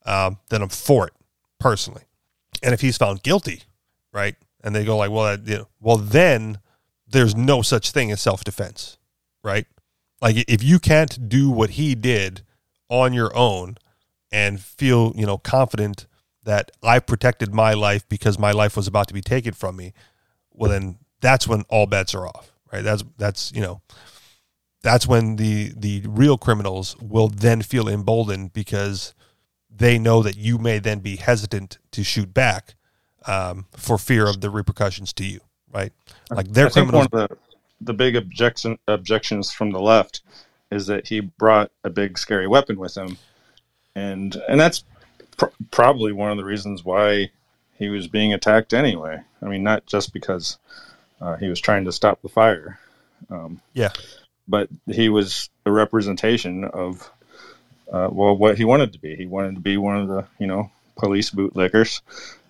[0.06, 1.14] um, then I'm for it
[1.58, 2.04] personally.
[2.62, 3.64] And if he's found guilty,
[4.12, 6.60] right, and they go like, well, that, you know, well then
[7.08, 8.98] there's no such thing as self defense,
[9.44, 9.66] right?
[10.22, 12.44] Like if you can't do what he did
[12.90, 13.78] on your own
[14.32, 16.06] and feel you know confident
[16.44, 19.94] that I protected my life because my life was about to be taken from me,
[20.52, 22.84] well then that's when all bets are off, right?
[22.84, 23.82] That's that's you know
[24.82, 29.14] that's when the the real criminals will then feel emboldened because
[29.70, 32.76] they know that you may then be hesitant to shoot back
[33.26, 35.40] um, for fear of the repercussions to you,
[35.72, 35.92] right?
[36.32, 37.08] Like think criminals.
[37.12, 37.38] one of the
[37.82, 40.22] the big objection objections from the left
[40.72, 43.18] is that he brought a big scary weapon with him,
[43.96, 44.84] and and that's
[45.38, 47.32] pr- probably one of the reasons why
[47.78, 49.22] he was being attacked anyway.
[49.42, 50.58] I mean, not just because
[51.22, 52.80] uh, he was trying to stop the fire,
[53.30, 53.92] um, yeah,
[54.48, 57.10] but he was a representation of
[57.92, 59.16] uh, well what he wanted to be.
[59.16, 62.02] He wanted to be one of the you know police bootlickers,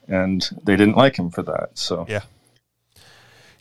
[0.07, 1.77] and they didn't like him for that.
[1.77, 2.23] So Yeah.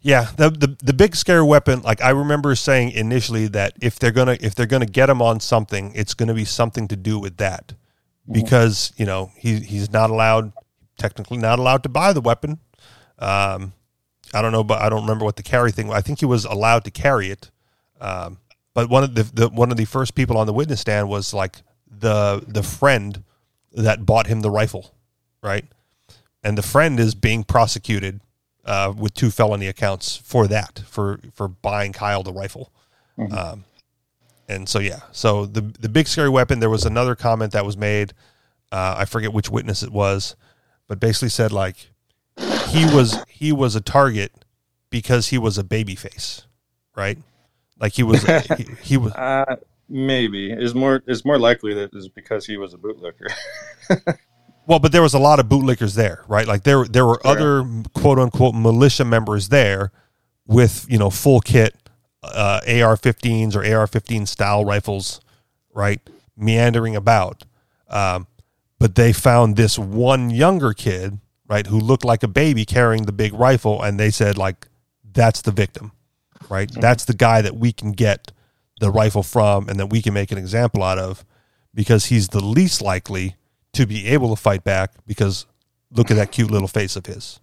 [0.00, 1.82] Yeah, the, the the big scare weapon.
[1.82, 5.40] Like I remember saying initially that if they're gonna if they're gonna get him on
[5.40, 7.74] something, it's gonna be something to do with that,
[8.30, 10.52] because you know he he's not allowed,
[10.98, 12.60] technically not allowed to buy the weapon.
[13.18, 13.72] Um,
[14.32, 15.90] I don't know, but I don't remember what the carry thing.
[15.90, 17.50] I think he was allowed to carry it,
[18.00, 18.38] um,
[18.74, 21.34] but one of the, the one of the first people on the witness stand was
[21.34, 21.56] like
[21.90, 23.24] the the friend
[23.72, 24.94] that bought him the rifle,
[25.42, 25.64] right?
[26.44, 28.20] And the friend is being prosecuted
[28.68, 32.70] uh, with two felony accounts for that for for buying Kyle the rifle.
[33.32, 33.64] Um,
[34.48, 36.60] and so yeah, so the the big scary weapon.
[36.60, 38.12] There was another comment that was made.
[38.70, 40.36] Uh, I forget which witness it was,
[40.86, 41.90] but basically said like
[42.68, 44.32] he was he was a target
[44.90, 46.46] because he was a baby face,
[46.94, 47.18] right?
[47.80, 48.22] Like he was
[48.56, 49.56] he, he was Uh,
[49.88, 53.32] maybe is more is more likely that it's because he was a bootlicker.
[54.68, 56.46] Well, but there was a lot of bootlickers there, right?
[56.46, 59.90] Like there there were other quote unquote militia members there
[60.46, 61.74] with you know full kit
[62.22, 65.22] uh, AR-15s or AR-15 style rifles,
[65.72, 66.00] right,
[66.36, 67.44] meandering about.
[67.88, 68.26] Um,
[68.78, 73.12] but they found this one younger kid, right, who looked like a baby carrying the
[73.12, 74.68] big rifle, and they said like,
[75.02, 75.92] "That's the victim,
[76.50, 76.70] right?
[76.70, 78.32] That's the guy that we can get
[78.80, 81.24] the rifle from, and that we can make an example out of,
[81.74, 83.36] because he's the least likely
[83.74, 84.92] to be able to fight back.
[85.06, 85.46] Because
[85.92, 87.40] look at that cute little face of his,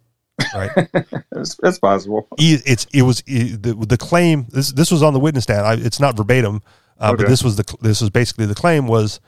[0.54, 0.72] right?
[1.32, 2.28] it's, it's possible.
[2.40, 5.66] E- it's it was e- the the claim this this was on the witness stand.
[5.66, 6.62] I, it's not verbatim,
[7.00, 9.20] uh, but this was the this was basically the claim was,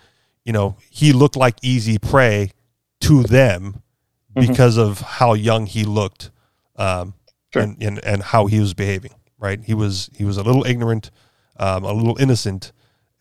[0.45, 2.51] you know, he looked like easy prey
[3.01, 3.81] to them
[4.35, 4.51] Mm-hmm.
[4.51, 6.29] because of how young he looked,
[6.75, 7.15] um,
[7.51, 7.63] Sure.
[7.63, 9.11] and, and and how he was behaving.
[9.39, 11.09] Right, he was he was a little ignorant,
[11.59, 12.71] um, a little innocent,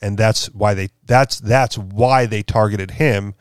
[0.03, 3.35] and that's why they that's that's why they targeted him.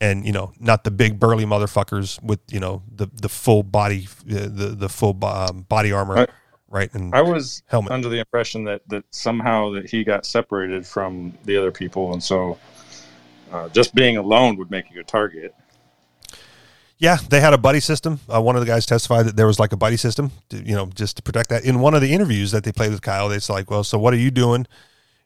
[0.00, 4.08] And you know, not the big burly motherfuckers with you know the the full body,
[4.26, 6.26] the the full um, body armor, I-
[6.68, 6.92] right?
[6.94, 7.92] And I was Helmet.
[7.92, 12.22] under the impression that that somehow that he got separated from the other people, and
[12.22, 12.58] so
[13.50, 15.54] uh, just being alone would make you a target.
[16.98, 18.20] Yeah, they had a buddy system.
[18.32, 20.74] Uh, one of the guys testified that there was like a buddy system, to, you
[20.74, 21.62] know, just to protect that.
[21.64, 23.98] In one of the interviews that they played with Kyle, they said like, "Well, so
[23.98, 24.66] what are you doing?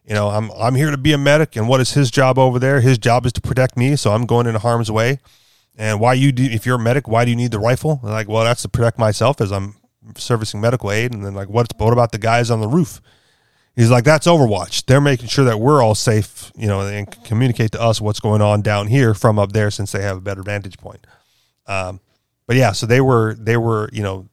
[0.05, 2.59] You know, I'm I'm here to be a medic, and what is his job over
[2.59, 2.81] there?
[2.81, 5.19] His job is to protect me, so I'm going into harm's way.
[5.77, 6.43] And why you do?
[6.43, 7.99] If you're a medic, why do you need the rifle?
[8.03, 9.75] They're like, well, that's to protect myself as I'm
[10.17, 11.13] servicing medical aid.
[11.13, 12.99] And then like, what's What about the guys on the roof?
[13.75, 14.85] He's like, that's Overwatch.
[14.85, 18.41] They're making sure that we're all safe, you know, and communicate to us what's going
[18.41, 21.07] on down here from up there, since they have a better vantage point.
[21.67, 22.01] Um,
[22.47, 24.27] but yeah, so they were they were you know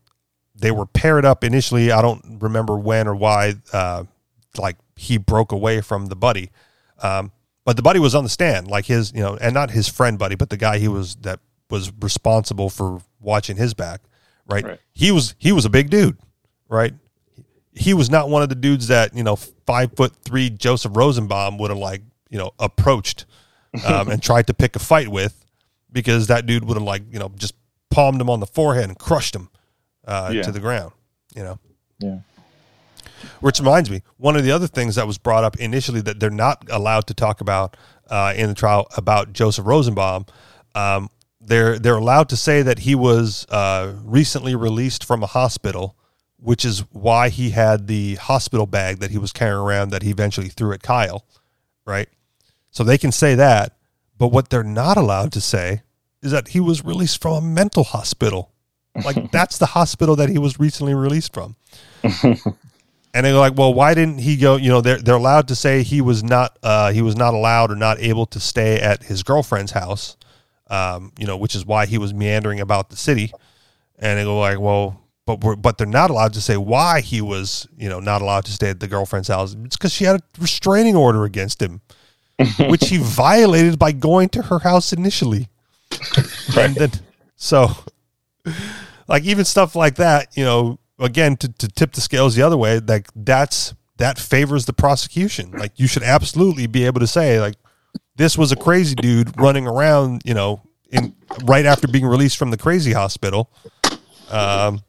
[0.57, 1.93] they were paired up initially.
[1.93, 3.55] I don't remember when or why.
[3.73, 4.05] Uh,
[4.59, 6.51] like he broke away from the buddy,
[7.03, 7.33] um,
[7.65, 10.19] but the buddy was on the stand, like his you know, and not his friend
[10.19, 14.01] buddy, but the guy he was that was responsible for watching his back.
[14.47, 14.65] Right?
[14.65, 14.81] Right.
[14.93, 16.17] He was he was a big dude,
[16.69, 16.95] right?
[17.73, 21.59] He was not one of the dudes that you know five foot three Joseph Rosenbaum
[21.59, 23.27] would have like you know approached
[23.87, 25.45] um, and tried to pick a fight with
[25.93, 27.55] because that dude would have like you know just
[27.91, 29.49] palmed him on the forehead and crushed him
[30.07, 30.43] uh, Yeah.
[30.43, 30.93] to the ground.
[31.37, 31.59] You know,
[32.01, 32.19] Yeah.
[33.41, 36.31] Which reminds me, one of the other things that was brought up initially that they're
[36.31, 37.77] not allowed to talk about
[38.09, 40.27] uh, in the trial about Joseph Rosenbaum.
[40.75, 45.97] Um, they're they're allowed to say that he was uh, recently released from a hospital,
[46.39, 50.11] which is why he had the hospital bag that he was carrying around that he
[50.11, 51.25] eventually threw at Kyle,
[51.87, 52.09] right?
[52.71, 53.77] So they can say that,
[54.19, 55.83] but what they're not allowed to say
[56.23, 58.53] is that he was released from a mental hospital.
[59.05, 61.57] Like that's the hospital that he was recently released from.
[63.19, 64.55] And they're like, well, why didn't he go?
[64.55, 67.73] You know, they're they're allowed to say he was not uh, he was not allowed
[67.73, 70.17] or not able to stay at his girlfriend's house.
[70.69, 73.33] Um, you know, which is why he was meandering about the city.
[73.99, 77.21] And they go like, well, but we're, but they're not allowed to say why he
[77.21, 79.57] was you know not allowed to stay at the girlfriend's house.
[79.65, 81.81] It's because she had a restraining order against him,
[82.69, 85.49] which he violated by going to her house initially.
[86.57, 86.93] And then
[87.35, 87.71] so,
[89.09, 92.57] like even stuff like that, you know, again to, to tip the scales the other
[92.57, 95.51] way, like that's that favors the prosecution.
[95.53, 97.57] Like you should absolutely be able to say like
[98.17, 102.51] this was a crazy dude running around, you know, in right after being released from
[102.51, 103.51] the crazy hospital.
[104.31, 104.83] Um,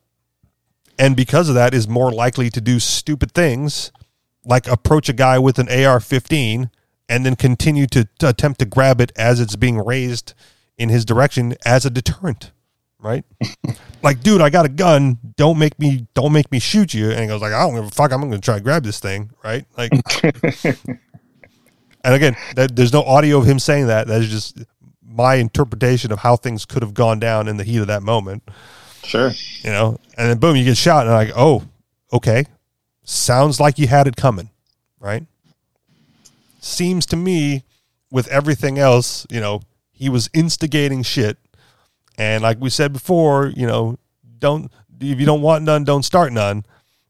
[0.98, 3.92] and because of that is more likely to do stupid things
[4.46, 6.70] like approach a guy with an AR-15
[7.08, 10.34] and then continue to, to attempt to grab it as it's being raised
[10.78, 12.52] in his direction as a deterrent
[13.00, 13.24] right?
[14.02, 15.18] Like dude i got a gun.
[15.36, 17.12] Don't make me don't make me shoot you.
[17.12, 18.14] And he goes like i don't give a fuck.
[18.14, 19.66] I'm gonna try to grab this thing right?
[19.78, 19.92] Like
[20.24, 20.88] and
[22.06, 24.08] again that, there's no audio of him saying that.
[24.08, 24.64] That's just
[25.20, 28.42] my interpretation of how things could have gone down in the heat of that moment.
[29.04, 29.32] Sure.
[29.64, 31.64] you know, and then boom, you get shot, and like, oh,
[32.14, 32.46] okay,
[33.04, 34.50] sounds like you had it coming,
[35.00, 35.26] right?
[36.60, 37.64] Seems to me,
[38.12, 41.38] with everything else, you know, he was instigating shit,
[42.20, 43.98] and like we said before, you know,
[44.38, 46.66] don't if you don't want none, don't start none,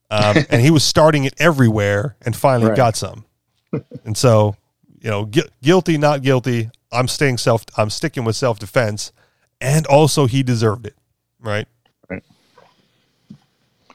[0.09, 2.77] um, and he was starting it everywhere, and finally Right.
[2.77, 3.25] got some,
[4.05, 4.55] and so,
[5.01, 6.69] you know, gu- guilty, not guilty.
[6.91, 7.65] I'm staying self.
[7.77, 9.11] I'm sticking with self defense,
[9.59, 10.95] and also he deserved it,
[11.39, 11.67] right?
[12.09, 12.23] Right.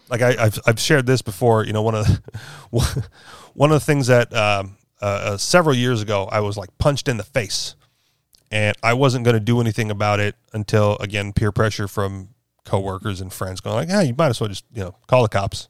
[0.09, 1.65] like I, I've I've shared this before.
[1.65, 3.09] You know, one of the,
[3.55, 7.09] one of the things that um, uh, uh, several years ago I was like punched
[7.09, 7.75] in the face,
[8.55, 12.29] and I wasn't going to do anything about it until again peer pressure from
[12.65, 15.29] coworkers and friends going like, "Hey, you might as well just you know call the
[15.29, 15.69] cops."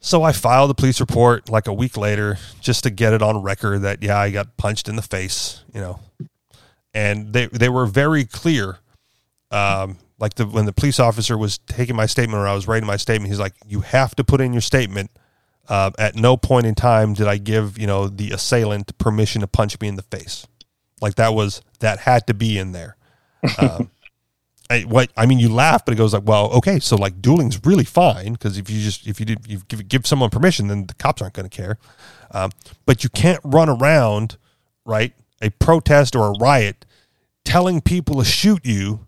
[0.00, 3.42] So I filed a police report like a week later just to get it on
[3.42, 6.00] record that yeah I got punched in the face, you know,
[6.92, 8.80] and they they were very clear
[9.52, 12.88] um, like the when the police officer was taking my statement or I was writing
[12.88, 15.12] my statement, he's like, "You have to put in your statement.
[15.68, 19.46] Uh, at no point in time did I give you know the assailant permission to
[19.46, 20.44] punch me in the face.
[21.00, 22.96] Like that was that had to be in there.
[23.58, 23.90] Um,
[24.70, 27.64] I, what I mean, you laugh, but it goes like, well, okay, so like dueling's
[27.64, 30.86] really fine because if you just if you did you give, give someone permission, then
[30.86, 31.78] the cops aren't going to care.
[32.30, 32.50] Um,
[32.84, 34.36] but you can't run around,
[34.84, 35.14] right?
[35.40, 36.84] A protest or a riot,
[37.44, 39.06] telling people to shoot you,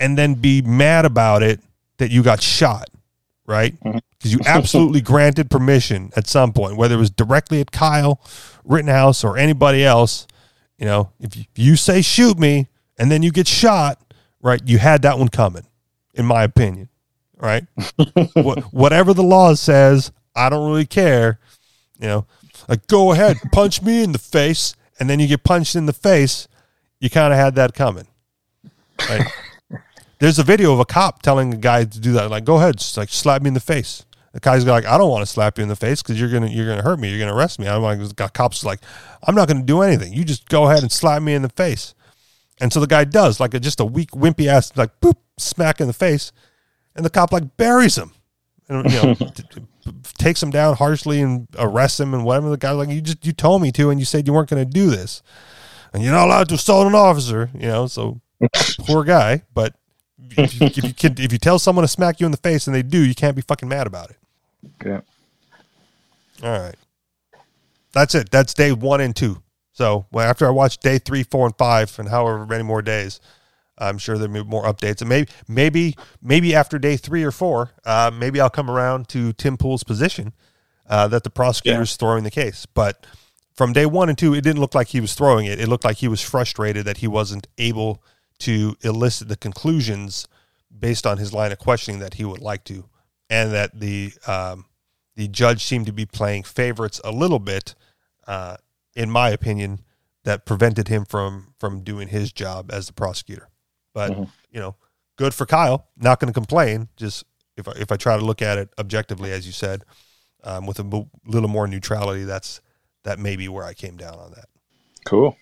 [0.00, 1.60] and then be mad about it
[1.98, 2.88] that you got shot,
[3.46, 3.74] right?
[3.82, 8.18] Because you absolutely granted permission at some point, whether it was directly at Kyle
[8.64, 10.26] Rittenhouse or anybody else.
[10.78, 14.02] You know, if you, say shoot me and then you get shot,
[14.40, 14.60] right?
[14.64, 15.64] You had that one coming,
[16.14, 16.88] in my opinion,
[17.36, 17.64] right?
[18.34, 21.38] what, whatever the law says, I don't really care.
[22.00, 22.26] You know,
[22.68, 25.92] like go ahead, punch me in the face, and then you get punched in the
[25.92, 26.48] face.
[26.98, 28.08] You kind of had that coming.
[29.08, 29.26] Right?
[30.18, 32.30] There's a video of a cop telling a guy to do that.
[32.30, 34.04] Like, go ahead, just like slap me in the face.
[34.32, 36.48] The guy's like, I don't want to slap you in the face because you're gonna
[36.48, 37.10] you're gonna hurt me.
[37.10, 37.68] You're gonna arrest me.
[37.68, 38.80] I'm like, the cop's like,
[39.26, 40.12] I'm not gonna do anything.
[40.12, 41.94] You just go ahead and slap me in the face.
[42.60, 45.80] And so the guy does like a, just a weak wimpy ass like boop smack
[45.80, 46.32] in the face,
[46.94, 48.12] and the cop like buries him,
[48.68, 52.50] and you know t- t- takes him down harshly and arrests him and whatever.
[52.50, 54.64] The guy's like, you just you told me to, and you said you weren't going
[54.64, 55.22] to do this,
[55.92, 57.50] and you're not allowed to assault an officer.
[57.54, 58.20] You know, so
[58.80, 59.42] poor guy.
[59.52, 59.74] But
[60.18, 62.66] if you, if you can, if you tell someone to smack you in the face
[62.66, 64.16] and they do, you can't be fucking mad about it.
[64.84, 65.00] Yeah.
[66.42, 66.76] All right.
[67.92, 68.30] That's it.
[68.30, 69.42] That's day one and two.
[69.72, 73.20] So well, after I watch day three, four, and five, and however many more days,
[73.78, 75.00] I'm sure there'll be more updates.
[75.00, 79.32] And maybe, maybe, maybe after day three or four, uh, maybe I'll come around to
[79.32, 80.32] Tim Pool's position
[80.88, 82.66] uh, that the prosecutor prosecutor's throwing the case.
[82.66, 83.06] But
[83.54, 85.60] from day one and two, it didn't look like he was throwing it.
[85.60, 88.02] It looked like he was frustrated that he wasn't able
[88.40, 90.26] to elicit the conclusions
[90.76, 92.88] based on his line of questioning that he would like to,
[93.30, 94.66] and that the um,
[95.14, 97.74] the judge seemed to be playing favorites a little bit,
[98.26, 98.56] uh,
[98.96, 99.80] in my opinion,
[100.24, 103.48] that prevented him from from doing his job as the prosecutor.
[103.94, 104.30] But Mhm.
[104.50, 104.76] you know,
[105.16, 105.88] good for Kyle.
[105.96, 106.88] Not going to complain.
[106.96, 107.24] Just
[107.56, 109.84] if I, if I try to look at it objectively, as you said,
[110.44, 112.60] um, with a little more neutrality, that's
[113.04, 114.46] that may be where I came down on that.
[115.04, 115.36] Cool.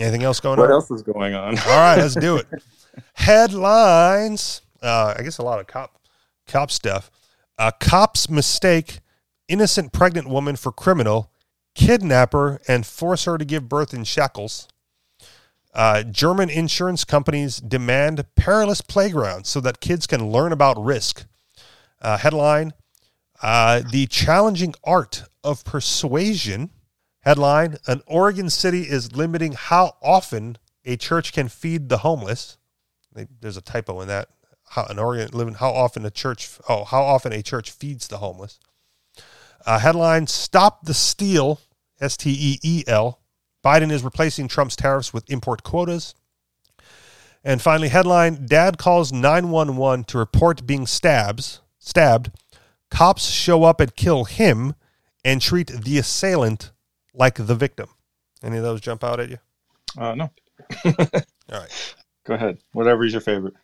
[0.00, 0.70] Anything else going What on?
[0.70, 1.58] What else is going on?
[1.58, 2.46] All right, let's do it.
[3.14, 4.62] Headlines.
[4.80, 5.98] Uh, I guess a lot of cop
[6.48, 7.10] cop stuff.
[7.58, 9.00] A cops mistake
[9.46, 11.32] innocent pregnant woman for criminal,
[11.74, 14.68] kidnap her, and force her to give birth in shackles.
[15.74, 21.26] Uh, German insurance companies demand perilous playgrounds so that kids can learn about risk.
[22.00, 22.72] Uh, headline
[23.40, 26.70] Uh, the challenging art of persuasion
[27.20, 32.58] headline: An Oregon city is limiting how often a church can feed the homeless.
[33.40, 34.28] There's a typo in that.
[34.70, 38.18] How an Oregon living how often a church oh how often a church feeds the
[38.18, 38.58] homeless.
[39.66, 41.60] Uh, headline: Stop the steal.
[42.00, 43.20] S T E E L.
[43.64, 46.14] Biden is replacing Trump's tariffs with import quotas.
[47.42, 52.30] And finally, headline: Dad calls 911 to report being stabs stabbed.
[52.90, 54.74] Cops show up and kill him
[55.24, 56.70] and treat the assailant
[57.12, 57.88] like the victim.
[58.42, 59.38] Any of those jump out at you?
[59.96, 60.30] Uh, no,
[60.84, 60.92] All
[61.50, 61.94] right.
[62.24, 62.58] go ahead.
[62.72, 63.54] Whatever is your favorite.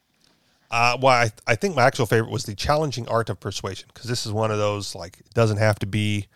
[0.74, 4.10] Uh, well, I, I think my actual favorite was the challenging art of persuasion because
[4.10, 6.26] this is one of those like it doesn't have to be,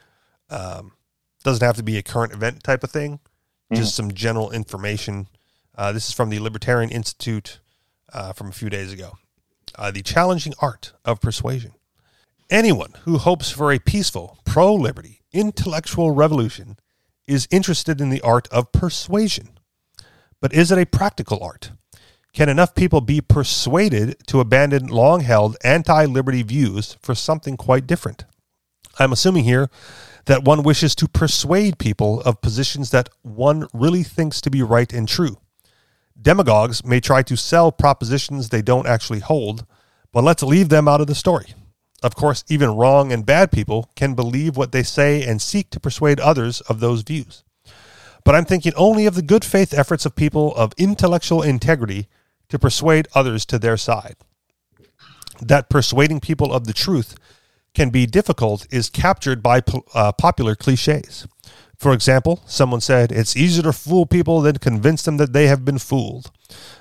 [0.49, 0.93] um,
[1.43, 3.19] doesn't have to be a current event type of thing,
[3.75, 5.27] just some general information.
[5.77, 7.59] Uh, this is from the Libertarian Institute
[8.13, 9.19] uh, from a few days ago.
[9.75, 11.73] Uh, the challenging art of persuasion.
[12.49, 16.77] Anyone who hopes for a peaceful, pro liberty, intellectual revolution
[17.27, 19.59] is interested in the art of persuasion.
[20.41, 21.73] But is it a practical art?
[22.39, 27.85] Can enough people be persuaded to abandon long held anti liberty views for something quite
[27.85, 28.27] different?
[28.97, 29.69] I'm assuming here
[30.27, 34.93] that one wishes to persuade people of positions that one really thinks to be right
[34.93, 35.39] and true.
[36.23, 39.67] Demagogues may try to sell propositions they don't actually hold,
[40.13, 41.55] but let's leave them out of the story.
[42.05, 45.81] Of course, even wrong and bad people can believe what they say and seek to
[45.81, 47.43] persuade others of those views.
[48.23, 52.07] But I'm thinking only of the good faith efforts of people of intellectual integrity
[52.49, 54.17] to persuade others to their side.
[55.41, 57.15] That persuading people of the truth
[57.75, 59.63] can be difficult is captured by
[59.95, 61.27] uh, popular cliches.
[61.77, 65.65] For example, someone said, It's easier to fool people than convince them that they have
[65.65, 66.33] been fooled.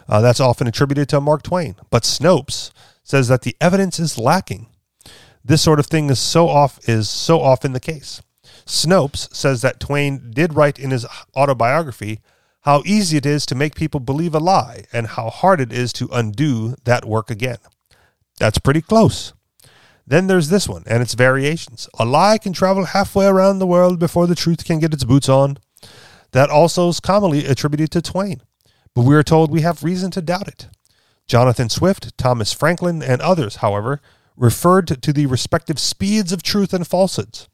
[0.07, 1.76] Uh, that's often attributed to Mark Twain.
[1.91, 2.72] But Snopes
[3.03, 4.68] says that the evidence is lacking.
[5.45, 8.22] This sort of thing is so off is so often the case.
[8.65, 11.05] Snopes says that Twain did write in his
[11.36, 12.20] autobiography
[12.62, 15.93] how easy it is to make people believe a lie and how hard it is
[15.93, 17.58] to undo that work again.
[18.39, 19.34] That's pretty close.
[20.05, 21.89] Then there's this one and its variations.
[21.99, 25.28] A lie can travel halfway around the world before the truth can get its boots
[25.28, 25.58] on.
[26.32, 28.41] That also is commonly attributed to Twain,
[28.93, 30.68] but we are told we have reason to doubt it.
[31.26, 34.01] Jonathan Swift, Thomas Franklin, and others, however,
[34.38, 37.49] referred to the respective speeds of truth and falsehoods.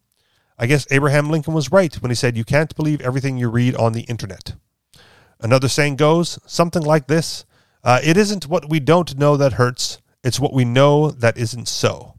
[0.60, 3.76] I guess Abraham Lincoln was right when he said you can't believe everything you read
[3.76, 4.54] on the internet.
[5.40, 7.46] Another saying goes something like this
[7.84, 11.68] uh, It isn't what we don't know that hurts, it's what we know that isn't
[11.68, 12.16] so.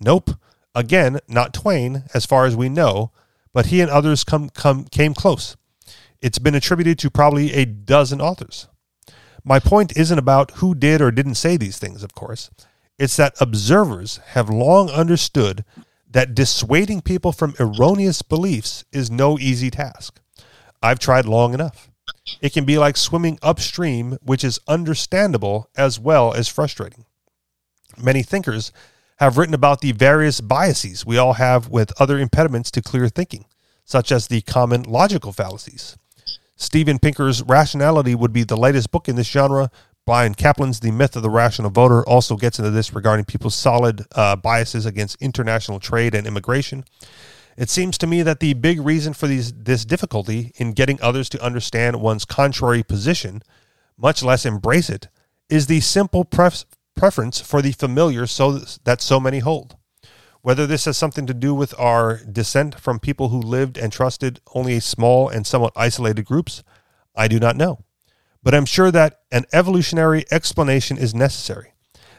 [0.00, 0.30] Nope.
[0.74, 3.10] Again, not Twain, as far as we know,
[3.54, 5.56] but he and others come, come, came close.
[6.20, 8.68] It's been attributed to probably a dozen authors.
[9.42, 12.50] My point isn't about who did or didn't say these things, of course.
[12.98, 15.64] It's that observers have long understood
[16.10, 20.20] that dissuading people from erroneous beliefs is no easy task.
[20.82, 21.90] I've tried long enough.
[22.40, 27.04] It can be like swimming upstream, which is understandable as well as frustrating.
[27.96, 28.72] Many thinkers
[29.18, 33.46] have written about the various biases we all have with other impediments to clear thinking,
[33.84, 35.96] such as the common logical fallacies.
[36.56, 39.70] Steven Pinker's Rationality would be the latest book in this genre.
[40.06, 44.04] Bryan Caplan's The Myth of the Rational Voter also gets into this regarding people's solid
[44.14, 46.84] uh, biases against international trade and immigration.
[47.56, 51.28] It seems to me that the big reason for these, this difficulty in getting others
[51.30, 53.42] to understand one's contrary position,
[53.96, 55.08] much less embrace it,
[55.48, 59.76] is the simple pref- preference for the familiar so that so many hold.
[60.42, 64.40] Whether this has something to do with our descent from people who lived and trusted
[64.54, 66.62] only small and somewhat isolated groups,
[67.14, 67.80] I do not know.
[68.42, 71.72] But I'm sure that an evolutionary explanation is necessary.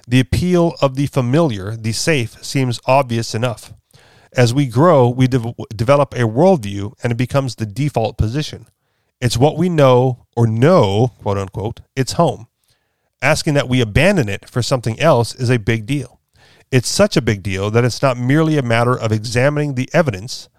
[0.07, 3.73] The appeal of the familiar, the safe, seems obvious enough.
[4.37, 8.67] As we grow, we de- develop a worldview and it becomes the default position.
[9.19, 12.47] It's what we know or know, quote unquote, it's home.
[13.19, 16.19] Asking that we abandon it for something else is a big deal.
[16.69, 20.49] It's such a big deal that it's not merely a matter of examining the evidence.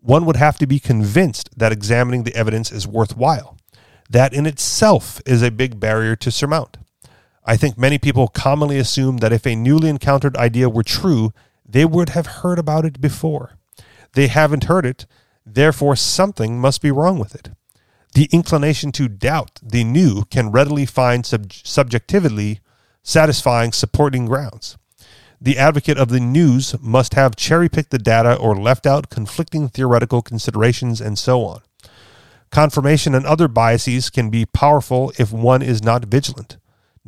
[0.00, 3.58] One would have to be convinced that examining the evidence is worthwhile.
[4.08, 6.78] That in itself is a big barrier to surmount.
[7.44, 11.32] I think many people commonly assume that if a newly encountered idea were true,
[11.68, 13.52] they would have heard about it before.
[14.14, 15.06] They haven't heard it,
[15.44, 17.50] therefore, something must be wrong with it.
[18.14, 22.60] The inclination to doubt the new can readily find sub- subjectively
[23.02, 24.78] satisfying supporting grounds.
[25.40, 29.68] The advocate of the news must have cherry picked the data or left out conflicting
[29.68, 31.60] theoretical considerations and so on.
[32.50, 36.56] Confirmation and other biases can be powerful if one is not vigilant.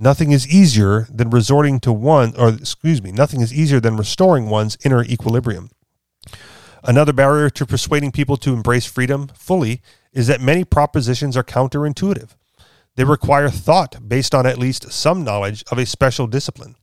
[0.01, 4.49] Nothing is easier than resorting to one, or excuse me, nothing is easier than restoring
[4.49, 5.71] one's inner equilibrium.
[6.85, 9.83] Another barrier to persuading people to embrace freedom fully
[10.13, 12.37] is that many propositions are counterintuitive.
[12.95, 16.77] They require thought based on at least some knowledge of a special discipline.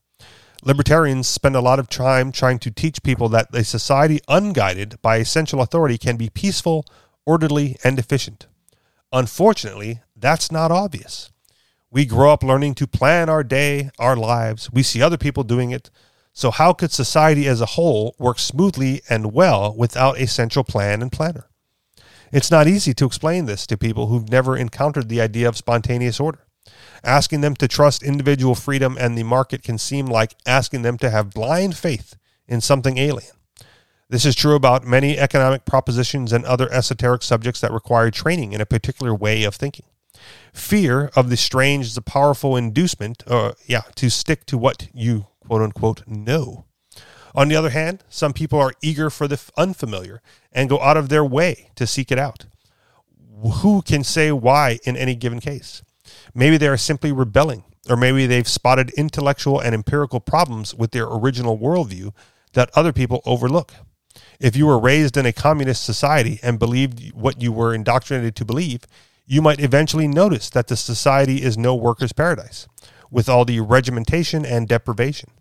[0.62, 5.18] Libertarians spend a lot of time trying to teach people that a society unguided by
[5.18, 6.86] a central authority can be peaceful,
[7.26, 8.48] orderly, and efficient.
[9.14, 11.32] Unfortunately, that's not obvious.
[11.96, 14.70] We grow up learning to plan our day, our lives.
[14.70, 15.90] We see other people doing it.
[16.34, 21.02] So, how could society as a whole work smoothly and well without a central plan
[21.02, 21.48] and planner?
[22.34, 26.20] It's not easy to explain this to people who've never encountered the idea of spontaneous
[26.20, 26.46] order.
[27.02, 31.10] Asking them to trust individual freedom and the market can seem like asking them to
[31.10, 33.38] have blind faith in something alien.
[34.10, 38.60] This is true about many economic propositions and other esoteric subjects that require training in
[38.60, 39.86] a particular way of thinking.
[40.54, 45.28] Fear of the strange is a powerful inducement, uh, yeah, to stick to what you
[45.46, 46.66] quote unquote know.
[47.34, 50.22] On the other hand, some people are eager for the unfamiliar
[50.54, 52.46] and go out of their way to seek it out.
[53.62, 55.84] Who can say why in any given case?
[56.34, 61.08] Maybe they are simply rebelling, or maybe they've spotted intellectual and empirical problems with their
[61.08, 62.14] original worldview
[62.54, 63.74] that other people overlook.
[64.40, 68.46] If you were raised in a communist society and believed what you were indoctrinated to
[68.46, 68.88] believe,
[69.26, 72.68] you might eventually notice that the society is no worker's paradise,
[73.10, 75.32] with all the regimentation and deprivation.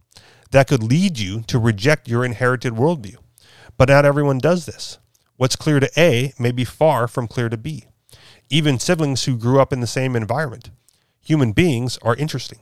[0.50, 3.16] That could lead you to reject your inherited worldview.
[3.76, 4.98] But not everyone does this.
[5.36, 7.84] What's clear to A may be far from clear to B.
[8.48, 10.70] Even siblings who grew up in the same environment.
[11.20, 12.60] Human beings are interesting.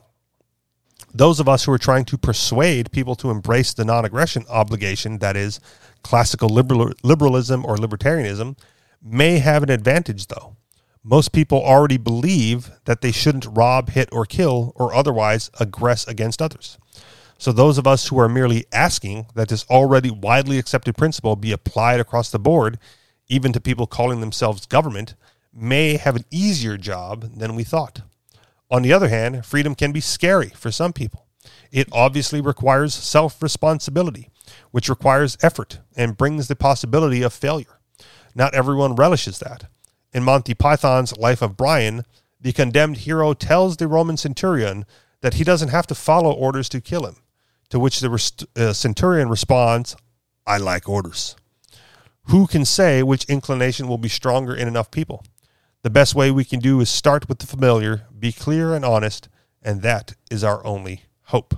[1.13, 5.19] Those of us who are trying to persuade people to embrace the non aggression obligation,
[5.19, 5.61] that is,
[6.03, 8.57] classical liberal, liberalism or libertarianism,
[9.03, 10.57] may have an advantage, though.
[11.05, 16.41] Most people already believe that they shouldn't rob, hit, or kill, or otherwise aggress against
[16.41, 16.79] others.
[17.39, 21.51] So, those of us who are merely asking that this already widely accepted principle be
[21.51, 22.79] applied across the board,
[23.27, 25.17] even to people calling themselves government,
[25.53, 28.03] may have an easier job than we thought.
[28.71, 31.27] On the other hand, freedom can be scary for some people.
[31.73, 34.31] It obviously requires self responsibility,
[34.71, 37.81] which requires effort and brings the possibility of failure.
[38.37, 39.65] Not everyone relishes that.
[40.13, 42.05] In Monty Python's Life of Brian,
[42.41, 44.85] the condemned hero tells the Roman centurion
[45.21, 47.17] that he doesn't have to follow orders to kill him,
[47.71, 49.97] to which the rest- uh, centurion responds,
[50.47, 51.37] I like orders.
[52.25, 55.25] Who can say which inclination will be stronger in enough people?
[55.83, 59.29] The best way we can do is start with the familiar, be clear and honest,
[59.63, 61.57] and that is our only hope.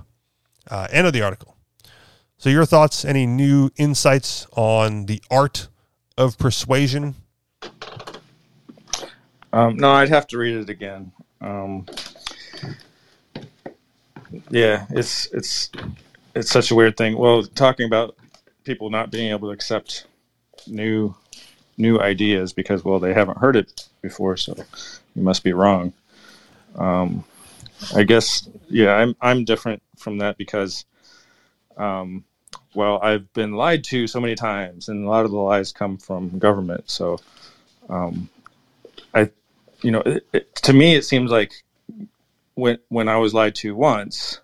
[0.69, 1.55] Uh, end of the article.
[2.37, 3.05] So, your thoughts?
[3.05, 5.67] Any new insights on the art
[6.17, 7.15] of persuasion?
[9.55, 11.13] Um, no, I'd have to read it again.
[11.39, 11.85] Um,
[14.49, 15.71] yeah, it's it's
[16.35, 17.17] it's such a weird thing.
[17.17, 18.17] Well, talking about
[18.65, 20.07] people not being able to accept
[20.67, 21.15] new
[21.77, 24.57] new ideas because well they haven't heard it before, so
[25.15, 25.93] you must be wrong.
[26.75, 27.23] Um,
[27.95, 30.83] I guess yeah, I'm I'm different from that because
[31.77, 32.25] um,
[32.73, 35.97] well I've been lied to so many times, and a lot of the lies come
[35.97, 36.89] from government.
[36.89, 37.21] So
[37.87, 38.27] um,
[39.85, 41.53] you know it, it, to me it seems like
[42.55, 44.39] when when I was lied to once,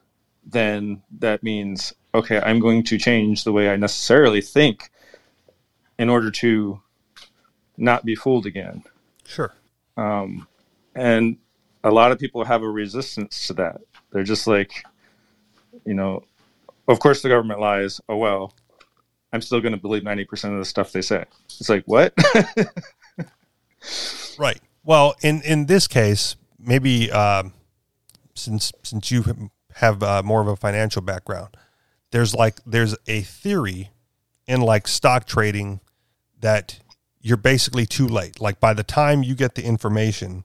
[0.46, 4.92] then that means okay I'm going to change the way I necessarily think
[5.98, 6.80] in order to
[7.76, 8.84] not be fooled again.
[9.26, 9.52] Sure.
[9.98, 10.48] Um,
[10.94, 11.38] and
[11.84, 13.82] a lot of people have a resistance to that.
[14.12, 14.84] They're just like,
[15.86, 16.24] you know,
[16.88, 18.00] of course the government lies.
[18.08, 18.54] Oh well,
[19.34, 21.26] I'm still going to believe 90% of the stuff they say.
[21.46, 22.14] It's like, what?
[24.38, 24.60] right.
[24.84, 27.43] Well, in in this case, maybe uh,
[28.34, 31.55] since since you have uh, more of a financial background,
[32.11, 33.91] there's like there's a theory
[34.47, 35.79] in like stock trading
[36.39, 36.79] that
[37.21, 38.41] you're basically too late.
[38.41, 40.43] Like by the time you get the information,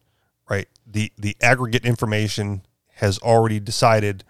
[0.49, 2.63] right, the the aggregate information
[2.97, 4.25] has already decided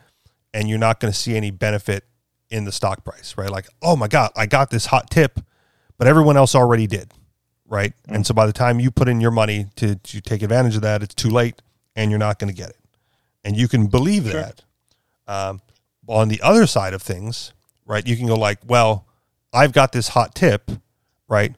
[0.52, 2.04] and you're not going to see any benefit
[2.50, 3.50] in the stock price, right?
[3.50, 5.40] Like, oh my God, I got this hot tip,
[5.98, 7.12] but everyone else already did,
[7.68, 7.92] right?
[8.02, 8.14] Mm-hmm.
[8.14, 10.82] And so by the time you put in your money to, to take advantage of
[10.82, 11.62] that, it's too late
[11.94, 12.80] and you're not going to get it.
[13.44, 14.42] And you can believe sure.
[14.42, 14.62] that.
[15.28, 15.60] Um,
[16.08, 17.52] on the other side of things,
[17.84, 19.06] right, you can go like, well,
[19.52, 20.70] I've got this hot tip,
[21.28, 21.54] right?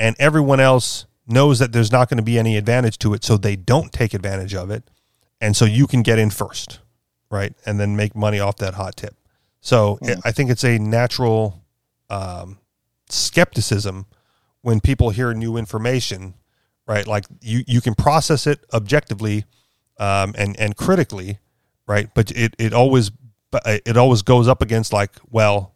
[0.00, 3.36] and everyone else knows that there's not going to be any advantage to it, so
[3.36, 4.82] they don't take advantage of it,
[5.40, 6.80] and so you can get in first,
[7.30, 9.14] right, and then make money off that hot tip.
[9.60, 10.20] So mm.
[10.24, 11.62] I think it's a natural
[12.08, 12.58] um,
[13.10, 14.06] skepticism
[14.62, 16.34] when people hear new information,
[16.86, 17.06] right?
[17.06, 19.44] Like you you can process it objectively
[19.98, 21.38] um, and and critically,
[21.86, 22.08] right?
[22.14, 23.10] But it it always
[23.64, 25.74] it always goes up against like, well,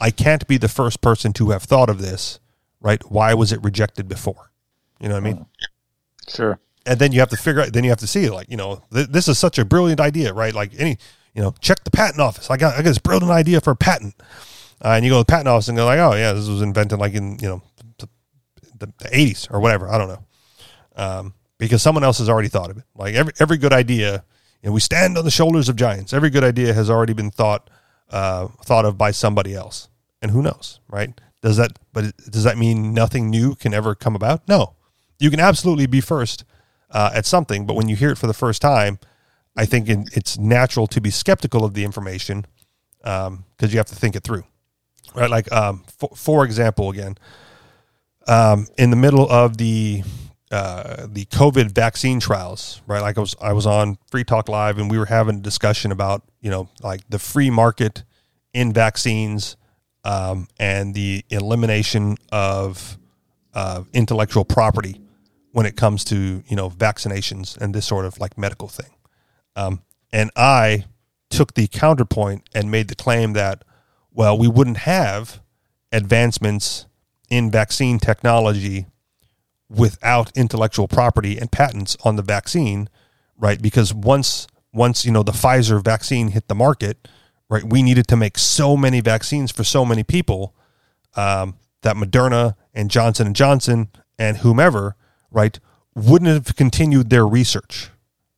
[0.00, 2.38] I can't be the first person to have thought of this,
[2.80, 3.02] right?
[3.10, 4.50] Why was it rejected before?
[5.00, 5.46] You know what I mean?
[6.28, 6.58] Sure.
[6.86, 8.82] and then you have to figure out then you have to see like you know
[8.92, 10.98] th- this is such a brilliant idea right like any
[11.34, 13.76] you know check the patent office i got i got this brilliant idea for a
[13.76, 14.14] patent
[14.84, 16.62] uh, and you go to the patent office and go like oh yeah this was
[16.62, 17.62] invented like in you know
[18.78, 20.24] the, the, the 80s or whatever i don't know.
[20.96, 22.84] Um, because someone else has already thought of it.
[22.94, 24.24] Like every every good idea
[24.62, 26.12] know we stand on the shoulders of giants.
[26.12, 27.70] Every good idea has already been thought
[28.10, 29.88] uh, thought of by somebody else.
[30.22, 31.18] And who knows right?
[31.42, 34.46] Does that but does that mean nothing new can ever come about?
[34.48, 34.74] No.
[35.18, 36.44] You can absolutely be first
[36.90, 38.98] uh, at something, but when you hear it for the first time,
[39.56, 42.44] I think it, it's natural to be skeptical of the information
[42.98, 44.44] because you have to think it through,
[45.14, 45.30] right?
[45.30, 47.16] Like, um, for, for example, again,
[48.26, 50.02] um, in the middle of the
[50.50, 53.02] uh, the COVID vaccine trials, right?
[53.02, 55.90] Like I was I was on Free Talk Live and we were having a discussion
[55.92, 58.04] about you know like the free market
[58.52, 59.56] in vaccines
[60.04, 62.96] um, and the elimination of
[63.54, 65.00] uh, intellectual property
[65.50, 68.90] when it comes to you know vaccinations and this sort of like medical thing.
[69.56, 70.84] Um, and I
[71.28, 73.64] took the counterpoint and made the claim that
[74.12, 75.40] well we wouldn't have
[75.90, 76.86] advancements
[77.28, 78.86] in vaccine technology
[79.68, 82.88] without intellectual property and patents on the vaccine,
[83.36, 83.60] right?
[83.60, 87.08] Because once once you know the Pfizer vaccine hit the market,
[87.48, 90.54] right, we needed to make so many vaccines for so many people
[91.14, 94.96] um, that Moderna and Johnson and Johnson and whomever,
[95.30, 95.58] right,
[95.94, 97.90] wouldn't have continued their research,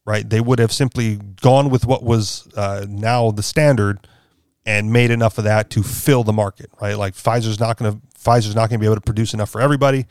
[0.06, 0.28] right?
[0.28, 4.06] They would have simply gone with what was uh, now the standard
[4.64, 6.96] and made enough of that to fill the market, right?
[6.96, 9.60] Like Pfizer's not going to Pfizer's not going to be able to produce enough for
[9.60, 10.06] everybody.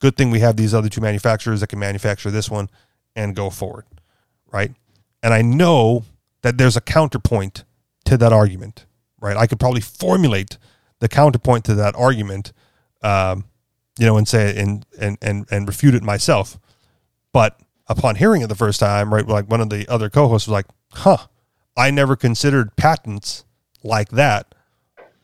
[0.00, 2.70] Good thing we have these other two manufacturers that can manufacture this one
[3.16, 3.84] and go forward,
[4.52, 4.72] right?
[5.22, 6.04] And I know
[6.42, 7.64] that there's a counterpoint
[8.04, 8.86] to that argument,
[9.20, 9.36] right?
[9.36, 10.56] I could probably formulate
[11.00, 12.52] the counterpoint to that argument,
[13.02, 13.44] um,
[13.98, 16.58] you know, and say and and and and refute it myself.
[17.32, 20.52] But upon hearing it the first time, right, like one of the other co-hosts was
[20.52, 21.26] like, "Huh,
[21.76, 23.44] I never considered patents
[23.82, 24.54] like that.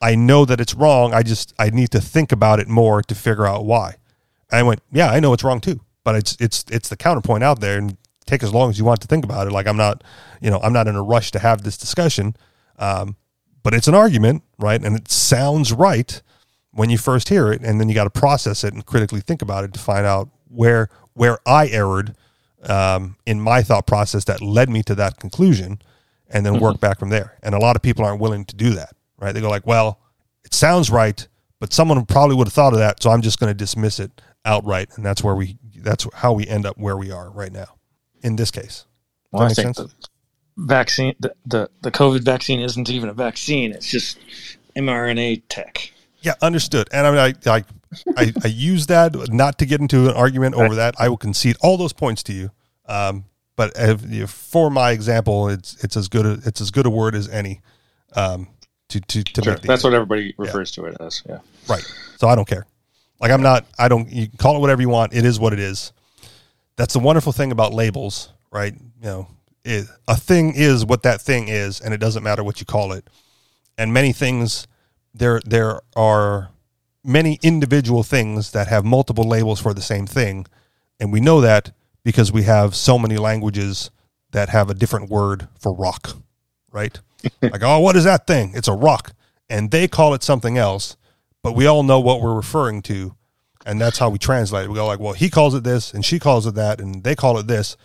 [0.04, 1.14] I know that it's wrong.
[1.14, 3.96] I just I need to think about it more to figure out why."
[4.50, 7.42] And I went, "Yeah, I know it's wrong too, but it's it's it's the counterpoint
[7.42, 7.96] out there, and
[8.26, 9.52] take as long as you want to think about it.
[9.52, 10.04] Like I'm not,
[10.40, 12.36] you know, I'm not in a rush to have this discussion,
[12.78, 13.16] um,
[13.62, 14.82] but it's an argument, right?
[14.82, 16.22] And it sounds right
[16.72, 19.42] when you first hear it, and then you got to process it and critically think
[19.42, 22.14] about it to find out where where I erred
[22.64, 25.80] um, in my thought process that led me to that conclusion,
[26.28, 27.38] and then work back from there.
[27.42, 29.32] And a lot of people aren't willing to do that, right?
[29.32, 30.00] They go like, "Well,
[30.44, 31.26] it sounds right,
[31.60, 34.20] but someone probably would have thought of that, so I'm just going to dismiss it
[34.44, 37.76] outright." And that's where we that's how we end up where we are right now
[38.22, 38.86] in this case.
[39.32, 39.90] Well, I Does think make the
[40.56, 43.72] vaccine, the, the the COVID vaccine, isn't even a vaccine.
[43.72, 44.18] It's just
[44.76, 45.90] mRNA tech.
[46.20, 46.88] Yeah, understood.
[46.90, 47.64] And I mean, I, I,
[48.16, 50.94] I, I use that not to get into an argument over that.
[50.98, 52.50] I will concede all those points to you.
[52.86, 56.86] Um, but if, if- for my example, it's it's as good a, it's as good
[56.86, 57.60] a word as any.
[58.16, 58.48] Um,
[58.88, 59.52] to to to Sure.
[59.54, 61.22] make the That's what everybody refers to it as.
[61.28, 61.38] Yeah.
[61.68, 61.84] right.
[62.18, 62.66] So I don't care.
[63.20, 63.66] Like I'm not.
[63.78, 64.10] I don't.
[64.10, 65.14] You can call it whatever you want.
[65.14, 65.92] It is what it is.
[66.76, 68.74] That's the wonderful thing about labels, right?
[68.74, 69.28] You know,
[69.64, 72.92] it, a thing is what that thing is, and it doesn't matter what you call
[72.92, 73.08] it.
[73.78, 74.66] And many things,
[75.14, 76.50] there there are
[77.04, 80.46] many individual things that have multiple labels for the same thing,
[81.00, 81.72] and we know that
[82.02, 83.90] because we have so many languages
[84.32, 86.16] that have a different word for rock,
[86.72, 87.00] right?
[87.42, 88.52] Like, oh, what is that thing?
[88.54, 89.12] It's a rock,
[89.48, 90.96] and they call it something else,
[91.42, 93.14] but we all know what we're referring to,
[93.66, 94.68] and that's how we translate it.
[94.68, 97.14] We go like, well, he calls it this, and she calls it that, and they
[97.14, 97.76] call it this,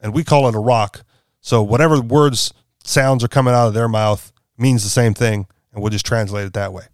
[0.00, 1.02] and we call it a rock.
[1.40, 2.52] So whatever words,
[2.86, 6.46] sounds are coming out of their mouth means the same thing, and we'll just translate
[6.46, 6.84] it that way.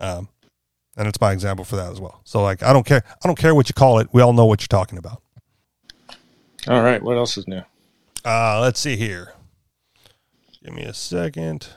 [0.00, 0.28] Um,
[0.96, 2.20] and it's my example for that as well.
[2.24, 3.02] So like, I don't care.
[3.06, 4.08] I don't care what you call it.
[4.12, 5.22] We all know what you're talking about.
[6.66, 7.02] All right.
[7.02, 7.62] What else is new?
[8.24, 9.32] Uh, let's see here.
[10.64, 11.68] Give me a second.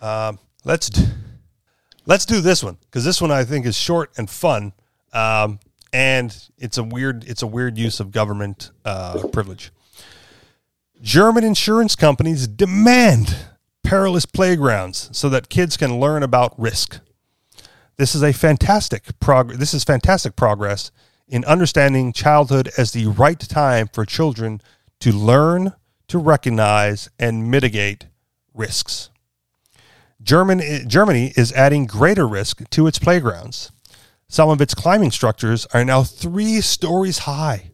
[0.00, 1.06] Um, let's d-
[2.04, 4.72] let's do this one because this one I think is short and fun,
[5.12, 5.58] um,
[5.92, 9.72] and it's a weird it's a weird use of government uh, privilege.
[11.00, 13.34] German insurance companies demand
[13.82, 17.00] perilous playgrounds so that kids can learn about risk.
[17.96, 20.90] This is a fantastic prog- This is fantastic progress
[21.28, 24.60] in understanding childhood as the right time for children
[25.00, 25.72] to learn,
[26.08, 28.06] to recognize, and mitigate
[28.54, 29.10] risks.
[30.22, 33.70] German, Germany is adding greater risk to its playgrounds.
[34.28, 37.70] Some of its climbing structures are now three stories high.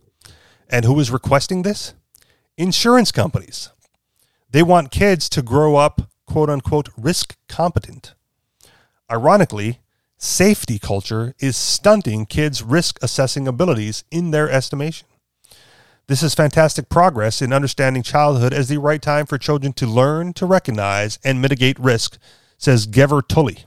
[0.68, 1.94] And who is requesting this?
[2.58, 3.70] Insurance companies.
[4.50, 8.14] They want kids to grow up, quote unquote risk competent.
[9.10, 9.80] Ironically,
[10.18, 15.06] safety culture is stunting kids' risk assessing abilities in their estimation.
[16.12, 20.34] This is fantastic progress in understanding childhood as the right time for children to learn
[20.34, 22.18] to recognize and mitigate risk,
[22.58, 23.64] says Gever Tulley.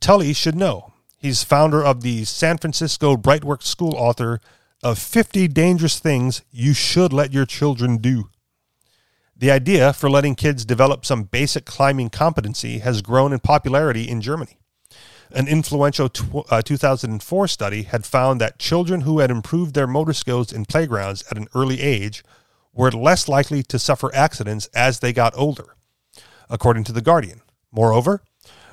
[0.00, 0.94] Tulley should know.
[1.18, 4.40] He's founder of the San Francisco Brightworks School, author
[4.82, 8.30] of 50 Dangerous Things You Should Let Your Children Do.
[9.36, 14.22] The idea for letting kids develop some basic climbing competency has grown in popularity in
[14.22, 14.59] Germany.
[15.32, 20.12] An influential tw- uh, 2004 study had found that children who had improved their motor
[20.12, 22.24] skills in playgrounds at an early age
[22.72, 25.76] were less likely to suffer accidents as they got older,
[26.48, 27.42] according to The Guardian.
[27.70, 28.22] Moreover,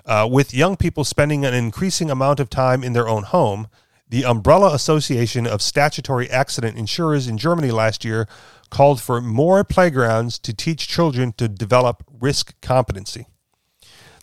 [0.05, 3.67] uh, with young people spending an increasing amount of time in their own home,
[4.09, 8.27] the Umbrella Association of Statutory Accident Insurers in Germany last year
[8.71, 13.27] called for more playgrounds to teach children to develop risk competency.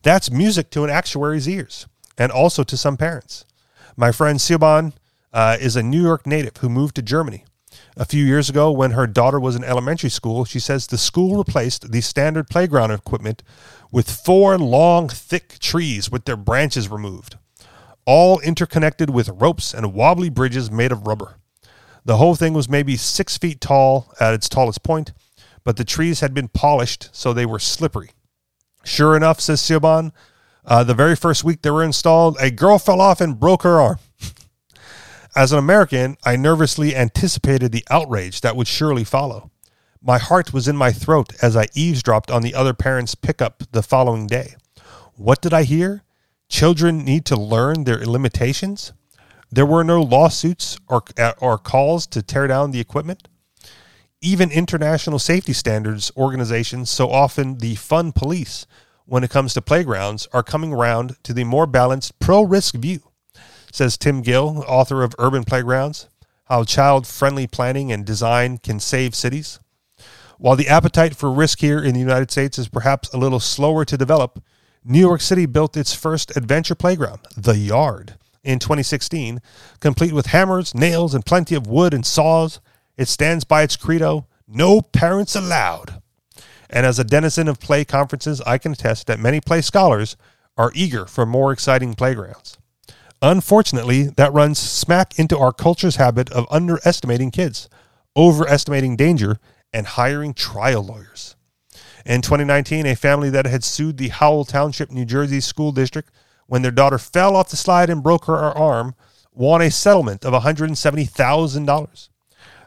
[0.02, 1.86] That's music to an actuary's ears
[2.18, 3.44] and also to some parents.
[3.96, 4.92] My friend Siobhan
[5.32, 7.44] uh, is a New York native who moved to Germany.
[7.96, 11.36] A few years ago, when her daughter was in elementary school, she says the school
[11.36, 13.42] replaced the standard playground equipment
[13.92, 17.36] with four long, thick trees with their branches removed,
[18.04, 21.36] all interconnected with ropes and wobbly bridges made of rubber.
[22.04, 25.12] The whole thing was maybe six feet tall at its tallest point,
[25.62, 28.10] but the trees had been polished so they were slippery.
[28.84, 30.12] Sure enough, says Siobhan,
[30.66, 33.80] uh, the very first week they were installed, a girl fell off and broke her
[33.80, 33.98] arm.
[35.36, 39.50] As an American, I nervously anticipated the outrage that would surely follow.
[40.00, 43.82] My heart was in my throat as I eavesdropped on the other parents' pickup the
[43.82, 44.54] following day.
[45.14, 46.04] What did I hear?
[46.48, 48.92] Children need to learn their limitations?
[49.50, 51.02] There were no lawsuits or,
[51.40, 53.28] or calls to tear down the equipment?
[54.20, 58.66] Even international safety standards organizations, so often the fun police,
[59.06, 63.00] when it comes to playgrounds are coming around to the more balanced pro risk view,
[63.72, 66.08] says Tim Gill, author of Urban Playgrounds
[66.46, 69.58] How Child Friendly Planning and Design Can Save Cities.
[70.38, 73.84] While the appetite for risk here in the United States is perhaps a little slower
[73.84, 74.42] to develop,
[74.84, 79.40] New York City built its first adventure playground, The Yard, in 2016,
[79.80, 82.60] complete with hammers, nails, and plenty of wood and saws.
[82.96, 86.02] It stands by its credo no parents allowed.
[86.74, 90.16] And as a denizen of play conferences, I can attest that many play scholars
[90.56, 92.58] are eager for more exciting playgrounds.
[93.22, 97.68] Unfortunately, that runs smack into our culture's habit of underestimating kids,
[98.16, 99.38] overestimating danger,
[99.72, 101.36] and hiring trial lawyers.
[102.04, 106.10] In 2019, a family that had sued the Howell Township, New Jersey school district
[106.48, 108.96] when their daughter fell off the slide and broke her arm
[109.32, 112.08] won a settlement of $170,000.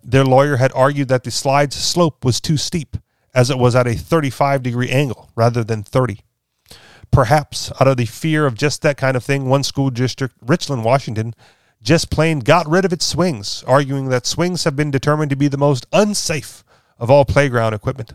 [0.02, 2.96] Their lawyer had argued that the slide's slope was too steep
[3.38, 6.22] as it was at a 35 degree angle rather than 30.
[7.12, 10.84] Perhaps out of the fear of just that kind of thing, one school district, Richland,
[10.84, 11.36] Washington,
[11.80, 15.48] just plain got rid of its swings, arguing that swings have been determined to be
[15.48, 16.64] the most unsafe
[16.98, 18.14] of all playground equipment.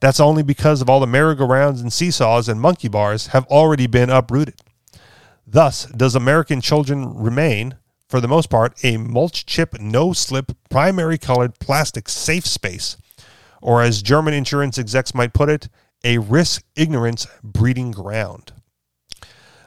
[0.00, 4.10] That's only because of all the merry-go-rounds and seesaws and monkey bars have already been
[4.10, 4.56] uprooted.
[5.46, 7.76] Thus, does American children remain,
[8.08, 12.96] for the most part, a mulch chip, no slip, primary colored plastic safe space
[13.60, 15.68] or as German insurance execs might put it,
[16.04, 18.52] a risk ignorance breeding ground.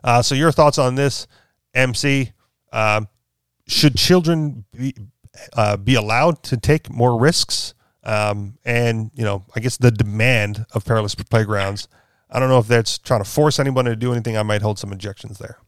[0.04, 1.28] Uh, so, your thoughts on this,
[1.74, 2.32] MC?
[2.72, 3.02] Uh,
[3.68, 4.94] should children be,
[5.54, 7.74] uh, be allowed to take more risks?
[8.04, 11.88] Um, and, you know, I guess the demand of perilous playgrounds.
[12.30, 14.36] I don't know if that's trying to force anyone to do anything.
[14.36, 15.60] I might hold some objections there.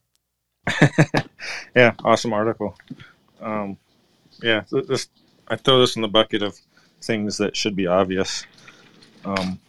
[1.75, 2.75] yeah, awesome article.
[3.39, 3.77] Um,
[4.41, 5.07] yeah, this
[5.47, 6.59] I throw this in the bucket of
[7.05, 8.45] things that should be obvious.
[9.23, 9.59] Um,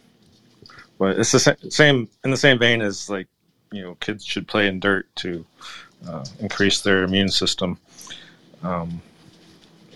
[0.97, 3.27] but it's the same in the same vein as like
[3.71, 5.45] you know kids should play in dirt to
[6.07, 7.77] uh, increase their immune system.
[8.63, 9.01] Um,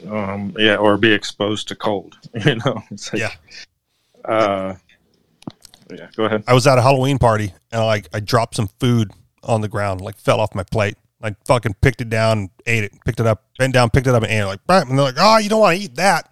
[0.10, 2.18] um, yeah, or be exposed to cold.
[2.46, 3.32] You know, it's like, yeah.
[4.26, 4.76] Uh,
[5.92, 6.44] yeah, go ahead.
[6.48, 9.12] I was at a Halloween party and I like I dropped some food
[9.44, 10.96] on the ground, like fell off my plate.
[11.24, 14.24] I fucking picked it down, ate it, picked it up, bent down, picked it up,
[14.24, 14.46] and ate it.
[14.46, 16.31] Like, and they're like, "Oh, you don't want to eat that."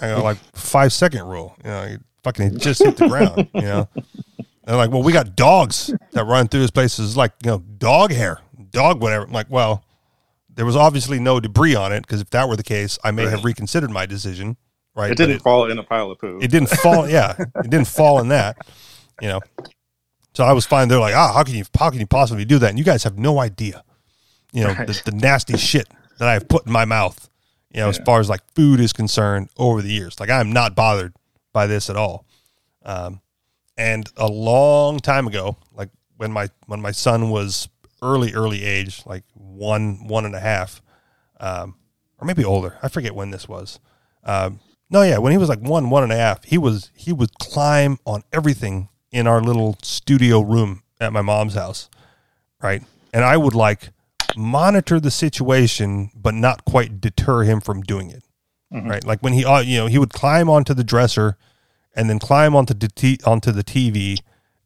[0.00, 1.56] I go like five second rule.
[1.64, 3.48] You know, you fucking just hit the ground.
[3.54, 3.88] You know,
[4.64, 6.98] they're like, well, we got dogs that run through this place.
[6.98, 8.40] It's like you know, dog hair,
[8.70, 9.24] dog whatever.
[9.24, 9.84] I'm like, well,
[10.54, 13.24] there was obviously no debris on it because if that were the case, I may
[13.24, 13.30] right.
[13.30, 14.56] have reconsidered my decision.
[14.94, 15.12] Right?
[15.12, 16.38] It didn't it, fall in a pile of poo.
[16.42, 17.08] It didn't fall.
[17.08, 18.56] Yeah, it didn't fall in that.
[19.22, 19.40] You know,
[20.34, 20.88] so I was fine.
[20.88, 22.70] They're like, ah, how can you how can you possibly do that?
[22.70, 23.84] And you guys have no idea.
[24.52, 24.86] You know, right.
[24.86, 25.88] the, the nasty shit
[26.18, 27.29] that I have put in my mouth
[27.72, 27.90] you know, yeah.
[27.90, 30.18] as far as like food is concerned over the years.
[30.20, 31.14] Like I'm not bothered
[31.52, 32.26] by this at all.
[32.84, 33.20] Um,
[33.76, 37.68] And a long time ago, like when my when my son was
[38.02, 40.82] early early age, like one one and a half,
[41.40, 41.76] um,
[42.18, 42.76] or maybe older.
[42.82, 43.80] I forget when this was.
[44.24, 44.60] Um,
[44.90, 47.38] no, yeah, when he was like one one and a half, he was he would
[47.38, 51.88] climb on everything in our little studio room at my mom's house,
[52.62, 52.82] right?
[53.12, 53.92] And I would like
[54.36, 58.24] monitor the situation, but not quite deter him from doing it,
[58.88, 59.04] right?
[59.04, 61.36] Like when he, uh, you know, he would climb onto the dresser,
[61.94, 64.18] and then climb onto the t- onto the TV,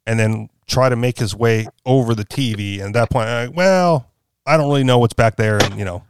[0.06, 2.80] and then try to make his way over the TV.
[2.80, 4.10] And at that point, like, well,
[4.46, 6.04] I don't really know what's back there, and you know,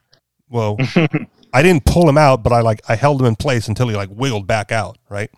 [0.49, 0.77] well,
[1.53, 3.95] I didn't pull him out, but I like I held him in place until he
[3.95, 5.31] like wiggled back out, right?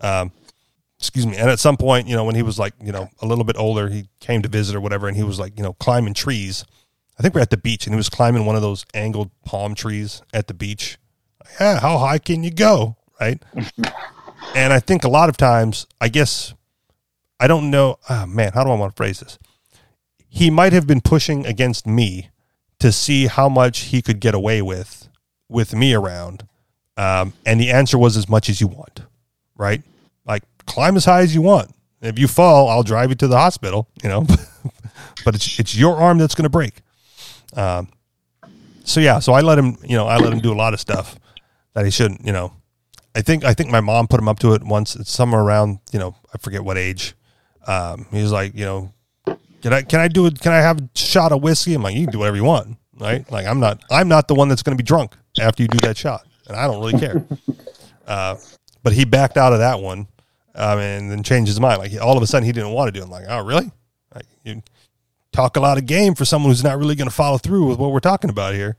[0.00, 0.32] Um,
[1.00, 1.36] excuse me.
[1.36, 3.56] And at some point, you know, when he was like, you know, a little bit
[3.58, 6.64] older, he came to visit or whatever, and he was like, you know, climbing trees.
[7.20, 9.74] I think we're at the beach, and he was climbing one of those angled palm
[9.74, 10.96] trees at the beach.
[11.60, 13.42] Yeah, how high can you go, right?
[14.54, 16.54] and I think a lot of times, I guess,
[17.38, 17.98] I don't know.
[18.08, 19.38] Oh, man, how do I want to phrase this?
[20.30, 22.30] He might have been pushing against me
[22.78, 25.10] to see how much he could get away with
[25.46, 26.48] with me around.
[26.96, 29.02] Um, and the answer was as much as you want,
[29.58, 29.82] right?
[30.24, 31.74] Like climb as high as you want.
[32.00, 34.22] If you fall, I'll drive you to the hospital, you know,
[35.26, 36.80] but it's, it's your arm that's going to break.
[37.54, 37.88] Um,
[38.84, 40.80] so yeah, so I let him, you know, I let him do a lot of
[40.80, 41.18] stuff
[41.74, 42.52] that he shouldn't, you know,
[43.14, 44.96] I think, I think my mom put him up to it once.
[44.96, 47.14] It's somewhere around, you know, I forget what age.
[47.66, 48.92] Um, he was like, you know,
[49.62, 50.40] can I, can I do it?
[50.40, 51.74] Can I have a shot of whiskey?
[51.74, 52.76] I'm like, you can do whatever you want.
[52.98, 53.30] Right.
[53.30, 55.78] Like I'm not, I'm not the one that's going to be drunk after you do
[55.86, 56.26] that shot.
[56.48, 57.24] And I don't really care.
[58.06, 58.36] uh,
[58.82, 60.06] but he backed out of that one.
[60.54, 61.78] Um, and then changed his mind.
[61.78, 63.04] Like all of a sudden he didn't want to do it.
[63.04, 63.70] I'm like, oh really?
[64.14, 64.62] Like you
[65.32, 67.78] talk a lot of game for someone who's not really going to follow through with
[67.78, 68.76] what we're talking about here.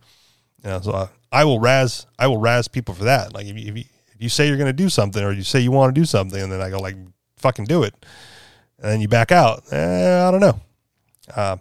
[0.63, 3.33] Know, so I, I will razz, I will razz people for that.
[3.33, 3.83] Like if you, if you,
[4.13, 6.05] if you say you're going to do something or you say you want to do
[6.05, 6.95] something and then I go like,
[7.37, 7.93] fucking do it.
[8.79, 9.63] And then you back out.
[9.71, 10.59] Eh, I don't know.
[11.33, 11.57] Uh,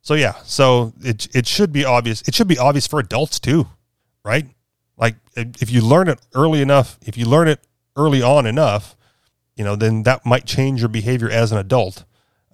[0.00, 2.22] so yeah, so it, it should be obvious.
[2.22, 3.66] It should be obvious for adults too,
[4.24, 4.46] right?
[4.96, 7.60] Like if you learn it early enough, if you learn it
[7.96, 8.96] early on enough,
[9.56, 12.04] you know, then that might change your behavior as an adult.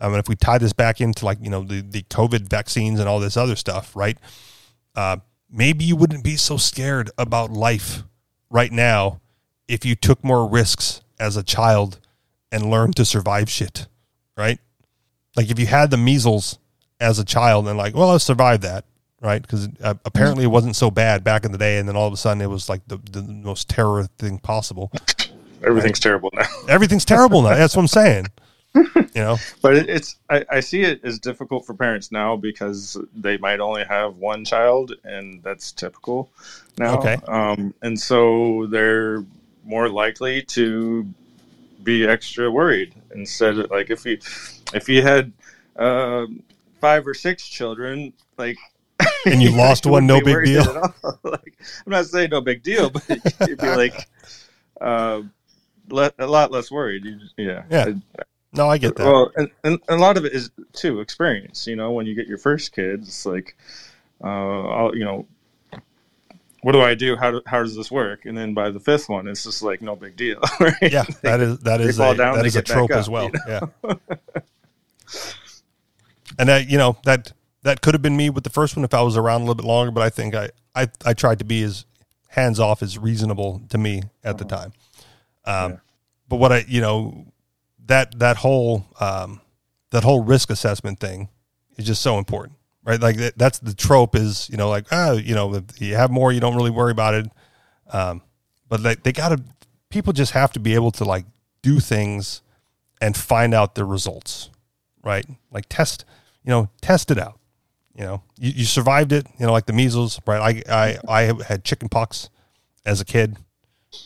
[0.01, 3.01] I mean, if we tie this back into like, you know, the, the COVID vaccines
[3.01, 4.17] and all this other stuff, right?
[4.95, 5.19] Uh,
[5.51, 8.05] maybe you wouldn't be so scared about life
[8.49, 9.21] right now
[9.69, 12.01] if you took more risks as a child
[12.51, 13.87] and learned to survive shit,
[14.37, 14.59] right?
[15.37, 16.59] Like if you had the measles
[16.99, 18.85] as a child and like, well, I survived that,
[19.21, 19.41] right?
[19.41, 22.13] Because uh, apparently it wasn't so bad back in the day, and then all of
[22.13, 24.91] a sudden it was like the, the most terror thing possible.
[25.63, 26.47] Everything's terrible now.
[26.69, 27.55] Everything's terrible now.
[27.55, 28.27] That's what I'm saying.
[29.15, 32.97] You know, but it, it's I, I see it as difficult for parents now because
[33.15, 36.31] they might only have one child and that's typical
[36.79, 37.17] now Okay.
[37.27, 39.25] um, and so they're
[39.65, 41.05] more likely to
[41.83, 44.19] be extra worried instead of like if you
[44.73, 45.33] if you had
[45.77, 46.41] um
[46.81, 48.59] five or six children like
[49.27, 50.95] And you lost one, no big deal.
[51.25, 51.55] like
[51.85, 53.03] i'm not saying no big deal but
[53.49, 54.09] you'd be like
[54.81, 55.21] uh,
[55.89, 57.95] le- a lot less worried you, yeah Yeah.
[58.53, 59.05] No, I get that.
[59.07, 61.67] well, and, and a lot of it is too experience.
[61.67, 63.57] You know, when you get your first kid, it's like,
[64.23, 65.27] uh, I'll, you know,
[66.63, 67.17] what do I do?
[67.17, 68.27] How do, how does this work?
[68.27, 70.41] And then by the fifth one, it's just like no big deal.
[70.61, 70.75] Right?
[70.83, 73.09] yeah, that is that they is a, down, that they is a trope up, as
[73.09, 73.31] well.
[73.33, 73.61] you Yeah,
[76.39, 77.33] and that you know that
[77.63, 79.55] that could have been me with the first one if I was around a little
[79.55, 79.91] bit longer.
[79.91, 81.87] But I think I I, I tried to be as
[82.29, 84.73] hands off as reasonable to me at the time.
[85.45, 85.77] Um, Yeah.
[86.29, 87.30] But what I you know
[87.91, 89.41] that that whole um,
[89.91, 91.29] that whole risk assessment thing
[91.77, 93.01] is just so important, right?
[93.01, 96.11] Like that, that's the trope is you know like ah you know if you have
[96.11, 97.31] more you don't really worry about it.
[97.93, 98.23] Um,
[98.69, 99.43] but like they got to
[99.91, 101.25] people just have to be able to like
[101.63, 102.43] do things
[103.01, 104.51] and find out the results,
[105.03, 105.27] right?
[105.51, 106.05] Like test,
[106.45, 107.39] you know, test it out.
[107.95, 109.27] You know, you, you survived it.
[109.39, 110.63] You know, like the measles, right?
[110.69, 112.31] I I I had chicken pox
[112.87, 113.37] as a kid,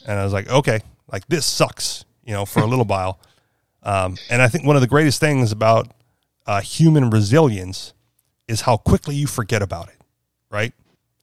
[0.07, 0.81] and I was like, okay,
[1.13, 2.07] like this sucks.
[2.25, 3.21] You know, for a little while.
[3.85, 5.93] Um, and I think one of the greatest things about
[6.47, 7.93] uh, human resilience
[8.49, 10.01] is how quickly you forget about it,
[10.51, 10.73] right?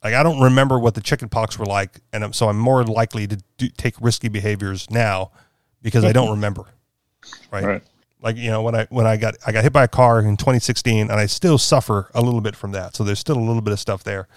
[0.04, 2.84] Like I don't remember what the chicken pox were like, and I'm, so I'm more
[2.84, 5.32] likely to do, take risky behaviors now
[5.82, 6.66] because I don't remember,
[7.52, 7.64] right?
[7.64, 7.84] Right.
[8.24, 10.38] Like you know when I when I got I got hit by a car in
[10.38, 12.96] 2016, and I still suffer a little bit from that.
[12.96, 14.28] So there's still a little bit of stuff there.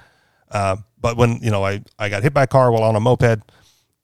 [0.50, 3.00] Uh, but when you know I I got hit by a car while on a
[3.00, 3.40] moped,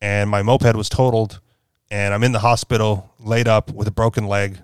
[0.03, 1.41] and my moped was totaled,
[1.91, 4.59] and I'm in the hospital laid up with a broken leg.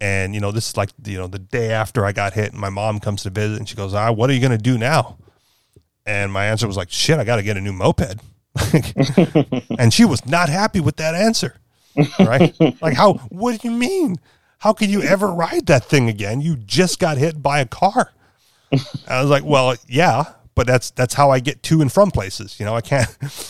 [0.00, 2.60] And you know this is like you know the day after I got hit, and
[2.60, 4.76] my mom comes to visit, and she goes, "Ah, what are you going to do
[4.76, 5.16] now?"
[6.04, 8.20] And my answer was like, "Shit, I got to get a new moped."
[9.78, 11.54] and she was not happy with that answer.
[12.18, 12.52] right?
[12.82, 13.14] like how?
[13.28, 14.16] What do you mean?
[14.58, 16.40] How can you ever ride that thing again?
[16.40, 18.12] You just got hit by a car.
[19.08, 20.24] I was like, well, yeah,
[20.54, 22.58] but that's that's how I get to and from places.
[22.60, 23.08] You know, I can't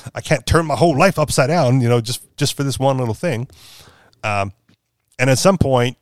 [0.14, 1.80] I can't turn my whole life upside down.
[1.80, 3.48] You know, just just for this one little thing.
[4.24, 4.52] Um,
[5.18, 5.96] and at some point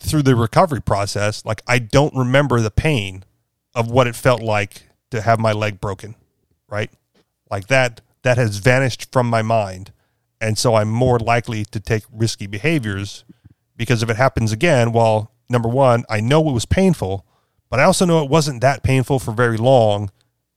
[0.00, 3.24] through the recovery process, like I don't remember the pain
[3.74, 6.14] of what it felt like to have my leg broken,
[6.68, 6.90] right?
[7.50, 9.92] Like that that has vanished from my mind.
[10.40, 13.24] And so I'm more likely to take risky behaviors
[13.76, 17.26] because if it happens again, well, number one, I know it was painful,
[17.68, 20.10] but I also know it wasn't that painful for very long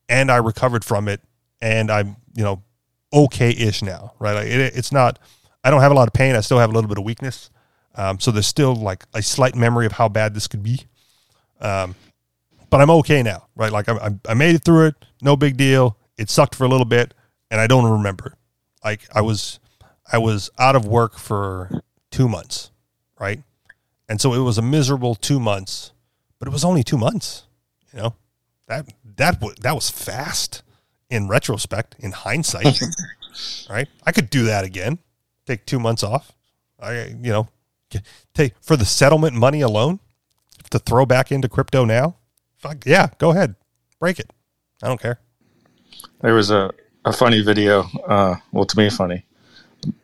[0.10, 1.22] and I recovered from it
[1.62, 2.64] and I'm, you know,
[3.12, 4.34] okay ish now, right?
[4.34, 5.20] Like it, it's not,
[5.64, 6.36] I don't have a lot of pain.
[6.36, 7.50] I still have a little bit of weakness.
[7.96, 10.82] Um, so there's still like a slight memory of how bad this could be.
[11.62, 11.96] Um,
[12.70, 13.72] but I'm okay now, right?
[13.72, 14.96] Like I, I, I made it through it.
[15.22, 15.98] No big deal.
[16.18, 17.14] It sucked for a little bit
[17.52, 18.36] and I don't remember.
[18.84, 19.60] Like I was,
[20.12, 21.70] I was out of work for
[22.12, 22.72] two months,
[23.20, 23.42] right?
[24.10, 25.94] And so it was a miserable two months,
[26.40, 27.46] but it was only two months.
[27.94, 28.16] You know,
[28.68, 28.88] that
[29.18, 30.64] that w- that was fast
[31.10, 32.80] in retrospect, in hindsight,
[33.70, 33.88] right?
[34.06, 35.00] I could do that again.
[35.46, 36.32] Take two months off.
[36.80, 37.48] I, you know,
[38.34, 40.00] take for the settlement money alone
[40.72, 42.18] to throw back into crypto now.
[42.58, 43.56] Fuck yeah, go ahead,
[44.00, 44.32] break it.
[44.82, 45.20] I don't care.
[46.22, 46.72] There was a,
[47.06, 47.88] a funny video.
[48.08, 49.26] Uh, well, to me, funny.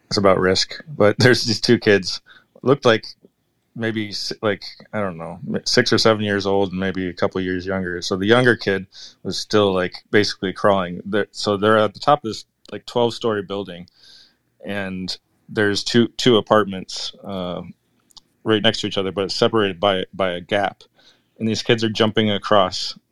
[0.07, 2.21] It's about risk, but there's these two kids.
[2.61, 3.05] Looked like
[3.79, 4.63] maybe like
[4.93, 8.01] I don't know, six or seven years old, and maybe a couple years younger.
[8.01, 8.85] So the younger kid
[9.23, 11.01] was still like basically crawling.
[11.31, 13.87] So they're at the top of this like twelve story building,
[14.63, 15.17] and
[15.47, 17.61] there's two two apartments uh,
[18.43, 20.83] right next to each other, but it's separated by by a gap.
[21.39, 22.97] And these kids are jumping across.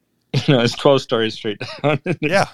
[0.45, 1.99] You know, it's twelve stories straight down.
[2.22, 2.49] Yeah,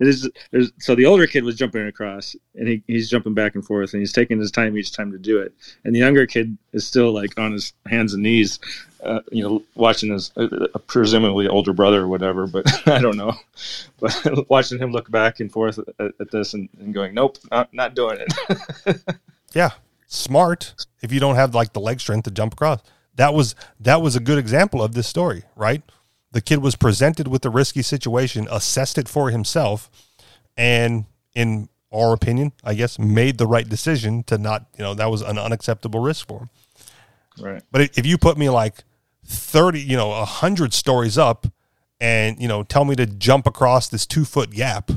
[0.00, 3.54] It is, there's, so the older kid was jumping across, and he, he's jumping back
[3.54, 5.54] and forth, and he's taking his time each time to do it.
[5.84, 8.58] And the younger kid is still like on his hands and knees,
[9.02, 13.16] uh, you know, watching his uh, uh, presumably older brother or whatever, but I don't
[13.16, 13.34] know.
[14.00, 17.72] But watching him look back and forth at, at this and, and going, "Nope, not,
[17.72, 19.00] not doing it."
[19.54, 19.70] yeah,
[20.08, 20.86] smart.
[21.02, 22.80] If you don't have like the leg strength to jump across,
[23.14, 25.82] that was that was a good example of this story, right?
[26.32, 29.90] The kid was presented with a risky situation, assessed it for himself,
[30.56, 31.04] and
[31.34, 35.20] in our opinion, I guess, made the right decision to not, you know, that was
[35.22, 36.50] an unacceptable risk for him.
[37.40, 37.62] right.
[37.70, 38.84] But if you put me like
[39.26, 41.46] 30, you know, 100 stories up
[42.00, 44.90] and, you know, tell me to jump across this two foot gap,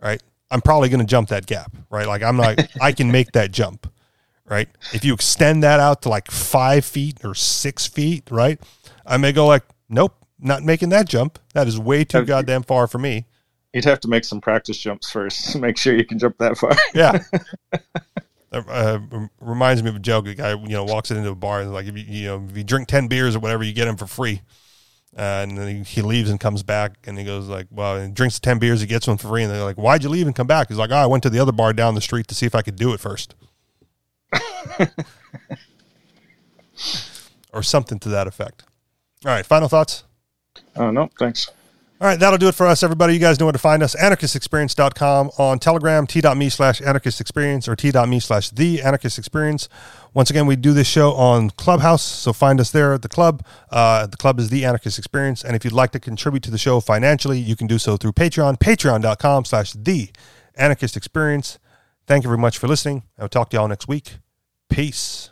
[0.00, 0.22] right?
[0.50, 2.06] I'm probably going to jump that gap, right?
[2.06, 3.90] Like I'm not, I can make that jump,
[4.46, 4.68] right?
[4.92, 8.60] If you extend that out to like five feet or six feet, right?
[9.06, 11.38] I may go like, nope, not making that jump.
[11.54, 13.26] That is way too goddamn far for me.
[13.72, 16.56] You'd have to make some practice jumps first to make sure you can jump that
[16.56, 16.76] far.
[16.94, 17.18] Yeah.
[18.52, 19.00] Uh,
[19.40, 20.28] reminds me of a joke.
[20.28, 22.56] A guy, you know, walks into a bar and like, if you, you know, if
[22.56, 24.42] you drink ten beers or whatever, you get them for free.
[25.16, 28.14] Uh, and then he, he leaves and comes back, and he goes like, "Well, and
[28.14, 30.36] drinks ten beers, he gets one for free." And they're like, "Why'd you leave and
[30.36, 32.34] come back?" He's like, "Oh, I went to the other bar down the street to
[32.36, 33.34] see if I could do it first.
[37.52, 38.62] or something to that effect.
[39.24, 40.04] All right, final thoughts.
[40.76, 41.50] Oh no, thanks.
[42.00, 43.14] All right, that'll do it for us, everybody.
[43.14, 43.94] You guys know where to find us.
[43.94, 49.68] Anarchistexperience.com on Telegram, t.me slash anarchistexperience or t.me slash the anarchist experience.
[50.12, 53.44] Once again, we do this show on Clubhouse, so find us there at the club.
[53.70, 55.44] Uh, the club is the anarchist experience.
[55.44, 58.12] And if you'd like to contribute to the show financially, you can do so through
[58.12, 60.10] Patreon, patreon.com slash the
[60.56, 61.58] anarchist experience.
[62.06, 63.04] Thank you very much for listening.
[63.18, 64.16] I'll talk to y'all next week.
[64.68, 65.30] Peace.